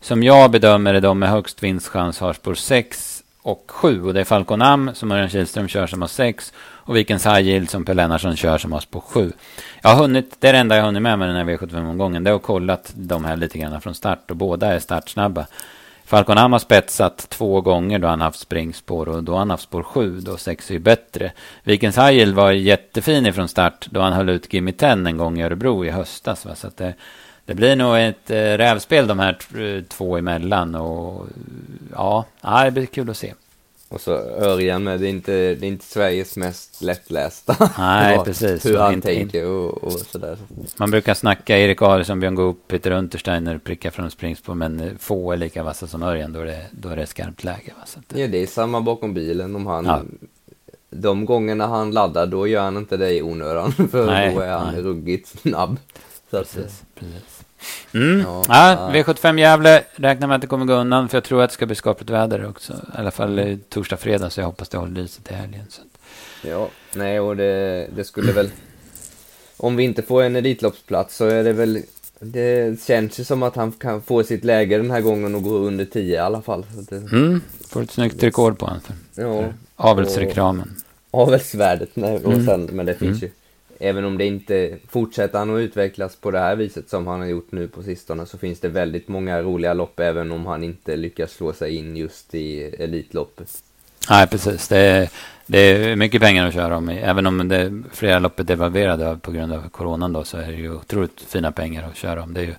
som 0.00 0.22
jag 0.22 0.50
bedömer 0.50 0.92
det, 0.92 1.00
de 1.00 1.18
med 1.18 1.30
högst 1.30 1.62
vinstchans 1.62 2.20
har 2.20 2.32
spår 2.32 2.54
6 2.54 3.22
och 3.42 3.64
7. 3.66 4.02
Och 4.02 4.14
det 4.14 4.20
är 4.20 4.24
Falcon 4.24 4.62
Am 4.62 4.90
som 4.94 5.12
Örjan 5.12 5.28
Kihlström 5.28 5.68
kör 5.68 5.86
som 5.86 6.00
har 6.00 6.08
6. 6.08 6.52
Och 6.60 6.96
Vikens 6.96 7.26
High 7.26 7.40
Yield 7.40 7.70
som 7.70 7.84
Per 7.84 7.94
Lennartsson 7.94 8.36
kör 8.36 8.58
som 8.58 8.72
har 8.72 8.80
spår 8.80 9.00
7. 9.00 9.32
Jag 9.82 9.90
har 9.90 9.96
hunnit, 9.96 10.36
det 10.40 10.48
är 10.48 10.52
det 10.52 10.58
enda 10.58 10.76
jag 10.76 10.82
har 10.82 10.86
hunnit 10.86 11.02
med 11.02 11.18
med 11.18 11.28
den 11.28 11.36
här 11.36 11.44
V75-omgången. 11.44 12.24
Det 12.24 12.30
är 12.30 12.34
att 12.34 12.42
kollat 12.42 12.92
de 12.94 13.24
här 13.24 13.36
lite 13.36 13.58
grann 13.58 13.80
från 13.80 13.94
start. 13.94 14.30
Och 14.30 14.36
båda 14.36 14.74
är 14.74 14.78
startsnabba. 14.78 15.46
Falcon 16.04 16.38
Am 16.38 16.52
har 16.52 16.58
spetsat 16.58 17.26
två 17.28 17.60
gånger 17.60 17.98
då 17.98 18.08
han 18.08 18.20
haft 18.20 18.40
springspår 18.40 19.08
och 19.08 19.24
då 19.24 19.32
har 19.32 19.38
han 19.38 19.50
haft 19.50 19.62
spår 19.62 19.82
7, 19.82 20.20
då 20.20 20.36
6 20.36 20.70
är 20.70 20.74
ju 20.74 20.80
bättre. 20.80 21.32
Vikens 21.62 21.96
Hajil 21.96 22.34
var 22.34 22.52
jättefin 22.52 23.26
ifrån 23.26 23.48
start 23.48 23.86
då 23.90 24.00
han 24.00 24.12
höll 24.12 24.28
ut 24.28 24.52
Gimme 24.52 24.72
10 24.72 24.88
en 24.88 25.16
gång 25.16 25.40
i 25.40 25.44
Örebro 25.44 25.84
i 25.84 25.90
höstas. 25.90 26.44
Va? 26.44 26.54
Så 26.54 26.66
att 26.66 26.76
det, 26.76 26.94
det 27.48 27.54
blir 27.54 27.76
nog 27.76 27.98
ett 27.98 28.30
eh, 28.30 28.34
rävspel 28.36 29.06
de 29.06 29.18
här 29.18 29.32
t- 29.32 29.82
två 29.88 30.16
emellan 30.18 30.74
och 30.74 31.26
ja, 31.92 32.24
det 32.64 32.70
blir 32.70 32.86
kul 32.86 33.10
att 33.10 33.16
se. 33.16 33.34
Och 33.88 34.00
så 34.00 34.12
Örjan 34.20 34.84
med, 34.84 35.00
det 35.00 35.06
är 35.06 35.10
inte, 35.10 35.32
det 35.32 35.66
är 35.66 35.68
inte 35.68 35.84
Sveriges 35.84 36.36
mest 36.36 36.82
lättlästa. 36.82 37.70
Nej, 37.78 38.18
precis. 38.24 38.66
Hur 38.66 38.78
han 38.78 38.94
Inte- 38.94 39.08
tänker 39.08 39.46
och, 39.46 39.84
och 39.84 39.92
sådär. 39.92 40.38
Man 40.76 40.90
brukar 40.90 41.14
snacka 41.14 41.58
Erik 41.58 41.82
Adielsson, 41.82 42.20
Björn 42.20 42.34
Goop, 42.34 42.68
Peter 42.68 42.90
Untersteiner 42.90 43.58
prickar 43.58 43.90
från 43.90 44.10
springspår 44.10 44.54
men 44.54 44.80
eh, 44.80 44.92
få 44.98 45.32
är 45.32 45.36
lika 45.36 45.62
vassa 45.62 45.86
som 45.86 46.02
Örjan 46.02 46.32
då 46.32 46.40
är 46.40 46.44
det, 46.46 46.62
då 46.70 46.88
är 46.88 46.96
det 46.96 47.06
skarpt 47.06 47.44
läge. 47.44 47.72
Va? 47.78 47.86
Så 47.86 47.98
att, 47.98 48.18
Ja, 48.18 48.26
det 48.26 48.42
är 48.42 48.46
samma 48.46 48.80
bakom 48.80 49.14
bilen 49.14 49.56
om 49.56 49.66
han... 49.66 49.84
Ja. 49.84 50.02
De 50.90 51.24
gångerna 51.24 51.66
han 51.66 51.90
laddar, 51.90 52.26
då 52.26 52.46
gör 52.46 52.62
han 52.62 52.76
inte 52.76 52.96
det 52.96 53.10
i 53.14 53.22
onödan. 53.22 53.72
För 53.90 54.06
Nej, 54.06 54.34
då 54.34 54.40
är 54.40 54.50
han 54.52 54.74
nej. 54.74 54.82
ruggigt 54.82 55.28
snabb. 55.40 55.76
Så 56.30 56.36
att, 56.36 56.54
Precis, 56.54 56.82
precis. 56.94 57.37
Mm. 57.94 58.20
Ja, 58.20 58.42
Ja, 58.48 58.90
ja. 58.94 59.02
V75 59.02 59.38
Gävle 59.40 59.84
räknar 59.96 60.26
med 60.28 60.34
att 60.34 60.40
det 60.40 60.46
kommer 60.46 60.64
gå 60.66 60.72
undan. 60.74 61.08
För 61.08 61.16
jag 61.16 61.24
tror 61.24 61.42
att 61.42 61.50
det 61.50 61.54
ska 61.54 61.66
bli 61.66 61.74
skapligt 61.74 62.10
väder 62.10 62.46
också. 62.48 62.72
I 62.72 62.76
alla 62.98 63.10
fall 63.10 63.58
torsdag, 63.68 63.96
fredag. 63.96 64.30
Så 64.30 64.40
jag 64.40 64.46
hoppas 64.46 64.68
det 64.68 64.78
håller 64.78 65.00
i 65.00 65.08
sig 65.08 65.24
till 65.24 65.36
helgen. 65.36 65.64
Så. 65.68 65.82
ja, 66.48 66.68
nej 66.94 67.20
och 67.20 67.36
det, 67.36 67.88
det 67.96 68.04
skulle 68.04 68.32
väl... 68.32 68.50
Om 69.56 69.76
vi 69.76 69.82
inte 69.84 70.02
får 70.02 70.22
en 70.22 70.36
Elitloppsplats 70.36 71.16
så 71.16 71.24
är 71.26 71.44
det 71.44 71.52
väl... 71.52 71.82
Det 72.20 72.80
känns 72.86 73.20
ju 73.20 73.24
som 73.24 73.42
att 73.42 73.56
han 73.56 73.72
kan 73.72 74.02
få 74.02 74.22
sitt 74.24 74.44
läge 74.44 74.76
den 74.76 74.90
här 74.90 75.00
gången 75.00 75.34
och 75.34 75.42
gå 75.42 75.50
under 75.58 75.84
10 75.84 76.14
i 76.14 76.18
alla 76.18 76.42
fall. 76.42 76.66
Det, 76.90 76.96
Mm. 76.96 77.40
Får 77.68 77.82
ett 77.82 77.90
snyggt 77.90 78.22
rekord 78.22 78.58
på 78.58 78.66
honom. 78.66 78.80
För 79.14 79.22
ja, 79.22 79.44
avelsreklamen. 79.76 80.74
avelsvärdet. 81.10 81.88
Nej, 81.94 82.16
och 82.24 82.32
Mm. 82.32 82.46
sen, 82.46 82.68
men 82.72 82.86
det 82.86 82.94
finns 82.94 83.18
Mm. 83.18 83.20
ju... 83.20 83.30
Även 83.78 84.04
om 84.04 84.18
det 84.18 84.24
inte 84.24 84.78
fortsätter 84.88 85.38
han 85.38 85.56
att 85.56 85.60
utvecklas 85.60 86.16
på 86.16 86.30
det 86.30 86.38
här 86.38 86.56
viset 86.56 86.90
som 86.90 87.06
han 87.06 87.20
har 87.20 87.26
gjort 87.26 87.52
nu 87.52 87.68
på 87.68 87.82
sistone 87.82 88.26
så 88.26 88.38
finns 88.38 88.60
det 88.60 88.68
väldigt 88.68 89.08
många 89.08 89.42
roliga 89.42 89.74
lopp 89.74 90.00
även 90.00 90.32
om 90.32 90.46
han 90.46 90.62
inte 90.64 90.96
lyckas 90.96 91.32
slå 91.32 91.52
sig 91.52 91.76
in 91.76 91.96
just 91.96 92.34
i 92.34 92.62
Elitloppet. 92.62 93.62
Nej, 94.10 94.26
precis. 94.26 94.68
Det 94.68 94.78
är, 94.78 95.10
det 95.46 95.58
är 95.58 95.96
mycket 95.96 96.22
pengar 96.22 96.46
att 96.46 96.54
köra 96.54 96.76
om. 96.76 96.88
Även 96.88 97.26
om 97.26 97.48
det, 97.48 97.82
flera 97.92 98.18
lopp 98.18 98.40
är 98.40 98.44
devalverade 98.44 99.18
på 99.22 99.32
grund 99.32 99.52
av 99.52 99.68
coronan 99.68 100.12
då, 100.12 100.24
så 100.24 100.36
är 100.36 100.46
det 100.46 100.52
ju 100.52 100.74
otroligt 100.74 101.20
fina 101.20 101.52
pengar 101.52 101.88
att 101.88 101.96
köra 101.96 102.22
om. 102.22 102.34
Det 102.34 102.40
är 102.40 102.44
ju, 102.44 102.54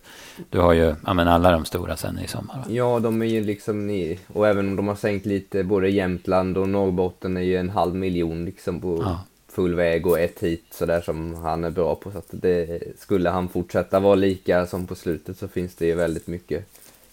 du 0.50 0.60
har 0.60 0.74
ju 0.74 0.96
ja, 1.06 1.14
men 1.14 1.28
alla 1.28 1.52
de 1.52 1.66
stora 1.66 1.98
sen 1.98 2.20
i 2.20 2.28
sommar. 2.28 2.56
Va? 2.56 2.64
Ja, 2.70 3.00
de 3.00 3.22
är 3.22 3.26
ju 3.26 3.44
liksom 3.44 3.90
i, 3.90 4.20
och 4.34 4.48
även 4.48 4.68
om 4.68 4.76
de 4.76 4.88
har 4.88 4.96
sänkt 4.96 5.26
lite, 5.26 5.64
både 5.64 5.90
Jämtland 5.90 6.58
och 6.58 6.70
Norrbotten 6.70 7.38
är 7.38 7.42
ju 7.42 7.58
en 7.58 7.70
halv 7.70 7.96
miljon 7.96 8.46
liksom 8.46 8.82
på 8.82 9.02
Ja 9.04 9.20
full 9.52 9.76
väg 9.76 10.08
och 10.08 10.20
ett 10.20 10.40
hit 10.40 10.64
sådär 10.72 11.02
som 11.02 11.36
han 11.36 11.64
är 11.64 11.70
bra 11.70 11.96
på. 11.96 12.12
Så 12.12 12.18
att 12.18 12.26
det, 12.30 12.82
skulle 13.00 13.30
han 13.30 13.50
fortsätta 13.50 14.00
vara 14.00 14.16
lika 14.16 14.68
som 14.68 14.88
på 14.88 14.96
slutet 14.96 15.38
så 15.38 15.48
finns 15.48 15.76
det 15.76 15.86
ju 15.86 15.96
väldigt 15.96 16.28
mycket 16.28 16.66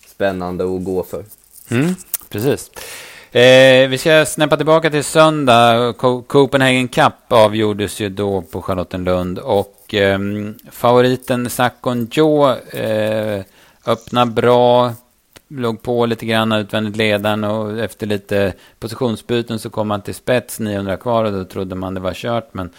spännande 0.08 0.64
att 0.64 0.84
gå 0.84 1.02
för. 1.02 1.24
Mm, 1.70 1.94
precis. 2.28 2.70
Eh, 3.32 3.88
vi 3.88 3.98
ska 3.98 4.24
snäppa 4.26 4.56
tillbaka 4.56 4.90
till 4.90 5.04
söndag. 5.04 5.94
Co- 5.98 6.22
Copenhagen 6.22 6.88
Cup 6.88 7.12
avgjordes 7.28 8.00
ju 8.00 8.08
då 8.08 8.42
på 8.42 8.62
Charlottenlund. 8.62 9.38
Och 9.38 9.94
eh, 9.94 10.18
favoriten 10.70 11.50
Sakon 11.50 12.08
Joe 12.12 12.50
eh, 12.56 13.42
öppnar 13.86 14.26
bra. 14.26 14.92
Låg 15.48 15.82
på 15.82 16.06
lite 16.06 16.26
grann 16.26 16.52
utvändigt 16.52 16.96
ledaren 16.96 17.44
och 17.44 17.78
efter 17.78 18.06
lite 18.06 18.52
positionsbyten 18.78 19.58
så 19.58 19.70
kom 19.70 19.90
han 19.90 20.02
till 20.02 20.14
spets 20.14 20.60
900 20.60 20.96
kvar 20.96 21.24
och 21.24 21.32
då 21.32 21.44
trodde 21.44 21.74
man 21.74 21.94
det 21.94 22.00
var 22.00 22.14
kört 22.14 22.54
men 22.54 22.70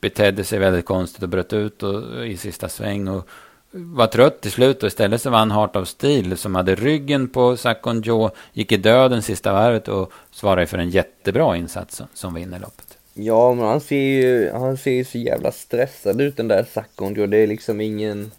betedde 0.00 0.44
sig 0.44 0.58
väldigt 0.58 0.84
konstigt 0.84 1.22
och 1.22 1.28
bröt 1.28 1.52
ut 1.52 1.82
och, 1.82 2.26
i 2.26 2.36
sista 2.36 2.68
sväng 2.68 3.08
och 3.08 3.28
var 3.70 4.06
trött 4.06 4.40
till 4.40 4.50
slut 4.50 4.82
och 4.82 4.86
istället 4.86 5.22
så 5.22 5.30
vann 5.30 5.50
Heart 5.50 5.76
of 5.76 5.88
Steel 5.88 6.36
som 6.36 6.54
hade 6.54 6.74
ryggen 6.74 7.28
på 7.28 7.56
Sakon 7.56 8.02
Joe, 8.02 8.30
gick 8.52 8.72
i 8.72 8.76
döden 8.76 9.22
sista 9.22 9.52
varvet 9.52 9.88
och 9.88 10.12
svarade 10.30 10.66
för 10.66 10.78
en 10.78 10.90
jättebra 10.90 11.56
insats 11.56 11.96
som, 11.96 12.06
som 12.14 12.34
vinner 12.34 12.58
loppet. 12.58 12.98
Ja, 13.14 13.54
men 13.54 13.66
han 13.66 13.80
ser 13.80 13.96
ju, 13.96 14.50
han 14.50 14.76
ser 14.76 14.90
ju 14.90 15.04
så 15.04 15.18
jävla 15.18 15.52
stressad 15.52 16.20
ut 16.20 16.36
den 16.36 16.48
där 16.48 16.66
Sakon. 16.74 17.30
Det 17.30 17.36
är 17.36 17.46
liksom 17.46 17.80
ingen... 17.80 18.30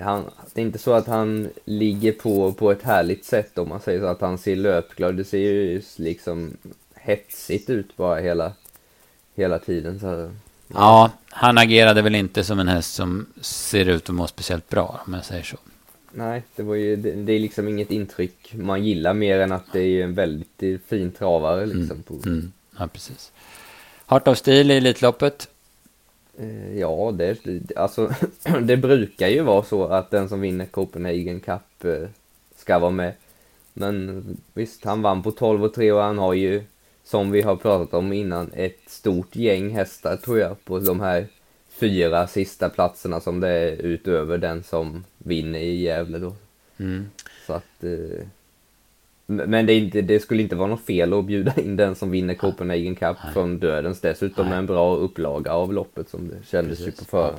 Han, 0.00 0.24
det 0.54 0.60
är 0.60 0.64
inte 0.64 0.78
så 0.78 0.92
att 0.92 1.06
han 1.06 1.48
ligger 1.64 2.12
på, 2.12 2.52
på 2.52 2.70
ett 2.70 2.82
härligt 2.82 3.24
sätt 3.24 3.58
om 3.58 3.68
man 3.68 3.80
säger 3.80 4.00
så 4.00 4.06
att 4.06 4.20
han 4.20 4.38
ser 4.38 4.56
löpglad. 4.56 5.16
Det 5.16 5.24
ser 5.24 5.38
ju 5.38 5.82
liksom 5.96 6.56
hetsigt 6.94 7.70
ut 7.70 7.96
bara 7.96 8.20
hela, 8.20 8.52
hela 9.34 9.58
tiden. 9.58 10.00
Så, 10.00 10.30
Ja, 10.68 11.10
han 11.28 11.58
agerade 11.58 12.02
väl 12.02 12.14
inte 12.14 12.44
som 12.44 12.58
en 12.58 12.68
häst 12.68 12.94
som 12.94 13.26
ser 13.40 13.88
ut 13.88 14.08
att 14.08 14.14
må 14.14 14.26
speciellt 14.26 14.68
bra 14.68 15.00
om 15.06 15.14
jag 15.14 15.24
säger 15.24 15.42
så. 15.42 15.56
nej, 16.12 16.42
det 16.56 16.62
var 16.62 16.74
ju, 16.74 16.96
det, 16.96 17.12
det 17.12 17.32
är 17.32 17.38
liksom 17.38 17.68
inget 17.68 17.90
intryck 17.90 18.54
man 18.54 18.84
gillar 18.84 19.14
mer 19.14 19.38
än 19.40 19.52
att 19.52 19.72
det 19.72 19.80
är 19.80 20.04
en 20.04 20.14
väldigt 20.14 20.62
fin 20.88 21.10
travare 21.12 21.66
liksom. 21.66 22.02
På, 22.02 22.14
Mm, 22.14 22.52
ja, 22.78 22.86
precis. 22.86 23.32
Heart 24.06 24.28
of 24.28 24.38
Steel 24.38 24.70
i 24.70 24.76
Elitloppet. 24.76 25.48
Eh, 26.38 26.78
Ja, 26.78 27.14
det, 27.14 27.38
alltså, 27.76 28.14
det 28.62 28.76
brukar 28.76 29.28
ju 29.28 29.42
vara 29.42 29.62
så 29.62 29.84
att 29.84 30.10
den 30.10 30.28
som 30.28 30.40
vinner 30.40 30.66
Copenhagen 30.66 31.40
Cup 31.40 31.84
eh, 31.84 32.08
ska 32.56 32.78
vara 32.78 32.90
med. 32.90 33.12
Men 33.72 34.22
visst, 34.54 34.84
han 34.84 35.02
vann 35.02 35.22
på 35.22 35.30
12 35.30 35.64
och 35.64 35.74
3 35.74 35.92
och 35.92 36.02
han 36.02 36.18
har 36.18 36.34
ju, 36.34 36.62
som 37.04 37.30
vi 37.30 37.42
har 37.42 37.56
pratat 37.56 37.94
om 37.94 38.12
innan, 38.12 38.50
ett 38.54 38.80
stort 38.86 39.36
gäng 39.36 39.70
hästar 39.70 40.16
tror 40.16 40.38
jag 40.38 40.64
på 40.64 40.78
de 40.78 41.00
här 41.00 41.26
fyra 41.68 42.26
sista 42.26 42.68
platserna 42.68 43.20
som 43.20 43.40
det 43.40 43.48
är 43.48 43.72
utöver 43.76 44.38
den 44.38 44.62
som 44.62 45.04
vinner 45.18 45.58
i 45.58 45.82
Gävle 45.82 46.18
då. 46.18 46.34
Mm. 46.78 47.10
Så 47.46 47.52
att, 47.52 47.84
eh, 47.84 48.26
Men 49.26 49.66
det, 49.66 49.74
inte, 49.74 50.02
det 50.02 50.20
skulle 50.20 50.42
inte 50.42 50.56
vara 50.56 50.68
något 50.68 50.84
fel 50.86 51.12
att 51.12 51.24
bjuda 51.24 51.54
in 51.56 51.76
den 51.76 51.94
som 51.94 52.10
vinner 52.10 52.34
Copenhagen 52.34 52.94
Cup 52.94 53.16
från 53.32 53.58
Dödens. 53.58 54.00
Dessutom 54.00 54.48
med 54.48 54.58
en 54.58 54.66
bra 54.66 54.96
upplaga 54.96 55.52
av 55.52 55.72
loppet 55.72 56.08
som 56.08 56.28
det 56.28 56.36
kändes 56.46 56.78
Precis. 56.78 56.86
ju 56.86 56.92
på 56.98 57.04
förhand. 57.04 57.36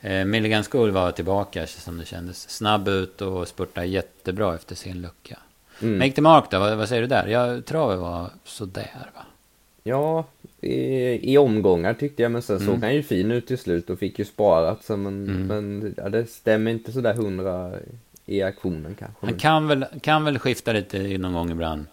Ja. 0.00 0.08
Eh, 0.10 0.24
Milligan 0.24 0.64
School 0.64 0.90
var 0.90 1.10
tillbaka 1.12 1.66
som 1.66 1.98
det 1.98 2.04
kändes. 2.04 2.50
Snabb 2.50 2.88
ut 2.88 3.20
och 3.22 3.48
spurtade 3.48 3.86
jättebra 3.86 4.54
efter 4.54 4.74
sin 4.74 5.02
lucka. 5.02 5.38
Mm. 5.82 5.98
Make 5.98 6.10
the 6.12 6.20
Mark 6.22 6.50
då, 6.50 6.58
vad, 6.58 6.76
vad 6.76 6.88
säger 6.88 7.02
du 7.02 7.08
där? 7.08 7.26
Jag 7.26 7.64
tror 7.64 7.90
det 7.90 7.96
var 7.96 8.30
sådär 8.44 8.90
va? 9.14 9.22
Ja, 9.82 10.24
i, 10.60 11.32
i 11.32 11.38
omgångar 11.38 11.94
tyckte 11.94 12.22
jag, 12.22 12.32
men 12.32 12.42
sen 12.42 12.56
Mm. 12.56 12.68
såg 12.68 12.82
han 12.82 12.94
ju 12.94 13.02
fin 13.02 13.30
ut 13.30 13.46
till 13.46 13.58
slut 13.58 13.90
och 13.90 13.98
fick 13.98 14.18
ju 14.18 14.24
sparat. 14.24 14.84
Så 14.84 14.96
men 14.96 15.28
Mm. 15.28 15.46
men 15.46 15.94
ja, 15.96 16.08
det 16.08 16.26
stämmer 16.30 16.70
inte 16.70 16.92
sådär 16.92 17.14
hundra 17.14 17.72
i 18.26 18.42
aktionen 18.42 18.94
kanske. 18.94 19.26
Han 19.26 19.38
kan 19.38 19.66
väl, 19.68 19.86
kan 20.02 20.24
väl 20.24 20.38
skifta 20.38 20.72
lite 20.72 21.18
någon 21.18 21.32
gång 21.32 21.50
ibland. 21.50 21.86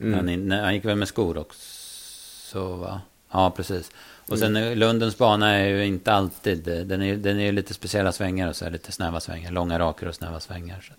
Mm. 0.00 0.14
Han, 0.50 0.60
han 0.60 0.74
gick 0.74 0.84
väl 0.84 0.96
med 0.96 1.08
skor 1.08 1.38
också 1.38 2.64
va? 2.76 3.00
Ja, 3.30 3.52
precis. 3.56 3.90
Och 4.28 4.38
sen 4.38 4.56
eh, 4.56 4.76
Lundens 4.76 5.18
bana 5.18 5.50
är 5.50 5.66
ju 5.68 5.86
inte 5.86 6.12
alltid, 6.12 6.64
den 6.86 7.02
är, 7.02 7.16
den 7.16 7.40
är 7.40 7.52
lite 7.52 7.74
speciella 7.74 8.12
svängar 8.12 8.48
och 8.48 8.56
så 8.56 8.64
är 8.64 8.70
lite 8.70 8.92
snäva 8.92 9.20
svängar. 9.20 9.50
Långa 9.52 9.78
raker 9.78 10.08
och 10.08 10.14
snäva 10.14 10.40
svängar. 10.40 10.80
Så. 10.80 10.92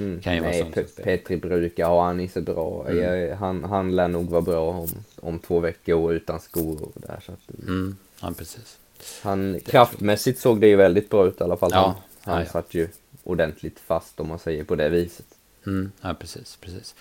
Mm. 0.00 0.20
Kan 0.20 0.34
ju 0.34 0.40
vara 0.40 0.50
Nej, 0.50 0.60
sånt 0.62 0.74
Pe-. 0.74 1.02
Petri 1.02 1.36
brukar 1.36 1.86
ha 1.86 2.04
han 2.04 2.20
i 2.20 2.28
sig 2.28 2.42
bra. 2.42 2.86
Mm. 2.88 3.02
Jag, 3.04 3.36
han, 3.36 3.64
han 3.64 3.96
lär 3.96 4.08
nog 4.08 4.30
vara 4.30 4.42
bra 4.42 4.70
om, 4.70 4.88
om 5.20 5.38
två 5.38 5.60
veckor 5.60 6.12
utan 6.12 6.40
skor 6.40 6.82
och 6.82 7.00
där. 7.00 7.20
Så 7.26 7.32
att, 7.32 7.58
Mm, 7.68 7.96
ja, 8.22 8.32
precis. 8.38 8.78
han, 9.22 9.60
kraftmässigt 9.66 10.40
såg 10.40 10.60
det 10.60 10.68
ju 10.68 10.76
väldigt 10.76 11.10
bra 11.10 11.26
ut 11.26 11.40
i 11.40 11.44
alla 11.44 11.56
fall. 11.56 11.70
Ja. 11.74 11.78
Han, 11.80 11.94
han 12.20 12.34
Ja, 12.40 12.44
ja. 12.46 12.52
satt 12.52 12.74
ju 12.74 12.88
ordentligt 13.30 13.80
fast 13.80 14.20
om 14.20 14.28
man 14.28 14.38
säger 14.38 14.64
på 14.64 14.74
det 14.74 14.88
viset. 14.88 15.26
Mm, 15.66 15.92
ja, 16.00 16.14
precis, 16.14 16.56
precis. 16.60 16.94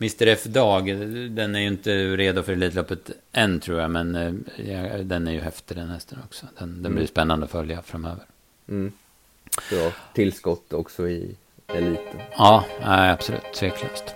Mr 0.00 0.26
F 0.26 0.44
Dag, 0.44 0.86
den 1.30 1.54
är 1.54 1.60
ju 1.60 1.66
inte 1.66 2.16
redo 2.16 2.42
för 2.42 2.52
Elitloppet 2.52 3.10
än 3.32 3.60
tror 3.60 3.80
jag, 3.80 3.90
men 3.90 4.14
eh, 4.14 4.32
ja, 4.66 4.98
den 4.98 5.28
är 5.28 5.32
ju 5.32 5.40
häftig 5.40 5.76
den 5.76 5.88
hästen 5.88 6.18
också. 6.24 6.46
Den, 6.58 6.82
den 6.82 6.94
blir 6.94 7.06
spännande 7.06 7.44
att 7.44 7.50
följa 7.50 7.82
framöver. 7.82 8.24
Mm. 8.68 8.92
Bra 9.70 9.92
tillskott 10.14 10.72
också 10.72 11.08
i 11.08 11.36
eliten. 11.66 12.20
Ja, 12.36 12.64
absolut, 12.80 13.52
tveklöst. 13.54 14.14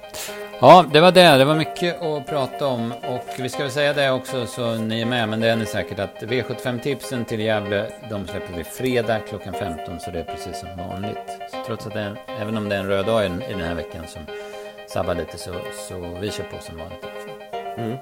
Ja, 0.64 0.84
det 0.92 1.00
var 1.00 1.12
det. 1.12 1.38
Det 1.38 1.44
var 1.44 1.54
mycket 1.54 2.02
att 2.02 2.26
prata 2.26 2.66
om. 2.66 2.92
Och 2.92 3.26
vi 3.38 3.48
ska 3.48 3.62
väl 3.62 3.70
säga 3.70 3.92
det 3.92 4.10
också 4.10 4.46
så 4.46 4.74
ni 4.74 5.00
är 5.00 5.06
med, 5.06 5.28
men 5.28 5.40
det 5.40 5.48
är 5.48 5.56
ni 5.56 5.66
säkert 5.66 5.98
att 5.98 6.22
V75-tipsen 6.22 7.24
till 7.24 7.40
Gävle, 7.40 7.86
de 8.10 8.26
släpper 8.26 8.56
vi 8.56 8.64
fredag 8.64 9.18
klockan 9.18 9.54
15, 9.54 10.00
så 10.00 10.10
det 10.10 10.18
är 10.18 10.24
precis 10.24 10.60
som 10.60 10.68
vanligt. 10.88 11.38
Så 11.50 11.56
trots 11.66 11.86
att 11.86 11.92
det 11.92 12.00
är, 12.00 12.16
även 12.40 12.56
om 12.56 12.68
det 12.68 12.76
är 12.76 12.80
en 12.80 12.88
röd 12.88 13.06
dag 13.06 13.24
i, 13.24 13.26
i 13.26 13.52
den 13.52 13.60
här 13.60 13.74
veckan 13.74 14.04
som 14.06 14.22
sabbar 14.88 15.14
lite, 15.14 15.38
så, 15.38 15.52
så 15.88 16.18
vi 16.20 16.30
kör 16.30 16.44
på 16.44 16.56
som 16.60 16.76
vanligt. 16.76 17.06
Mm. 17.76 17.96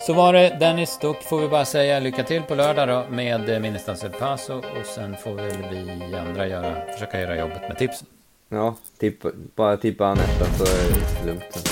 Så 0.00 0.12
var 0.12 0.32
det 0.32 0.56
Dennis, 0.60 0.98
då 1.02 1.14
får 1.14 1.40
vi 1.40 1.48
bara 1.48 1.64
säga 1.64 2.00
lycka 2.00 2.22
till 2.22 2.42
på 2.42 2.54
lördag 2.54 2.88
då 2.88 3.04
med 3.10 3.62
Minnestas 3.62 4.04
El 4.04 4.10
Paso 4.10 4.54
och 4.54 4.86
sen 4.86 5.16
får 5.16 5.34
väl 5.34 5.56
vi 5.70 6.16
andra 6.16 6.46
göra, 6.46 6.74
försöka 6.92 7.20
göra 7.20 7.36
jobbet 7.36 7.68
med 7.68 7.78
tipsen. 7.78 8.06
Ja, 8.52 8.74
tippa, 8.98 9.30
bara 9.56 9.76
tippa 9.76 10.06
Anetta 10.06 10.44
så 10.58 10.64
är 10.64 10.68
det 10.68 11.26
lugnt. 11.26 11.68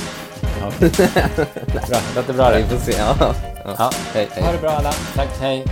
Ja. 0.61 0.73
bra, 1.89 1.99
låter 2.17 2.33
bra 2.33 2.51
det. 2.51 2.59
Vi 2.59 2.65
får 2.65 2.93
se. 2.93 2.99
Ja. 2.99 3.17
Ja. 3.21 3.35
Ja. 3.65 3.91
Hej, 4.15 4.29
hej. 4.33 4.45
Ha 4.45 4.53
det 4.53 4.59
bra 4.59 4.71
alla. 4.71 4.93
Tack, 4.93 5.29
hej. 5.41 5.65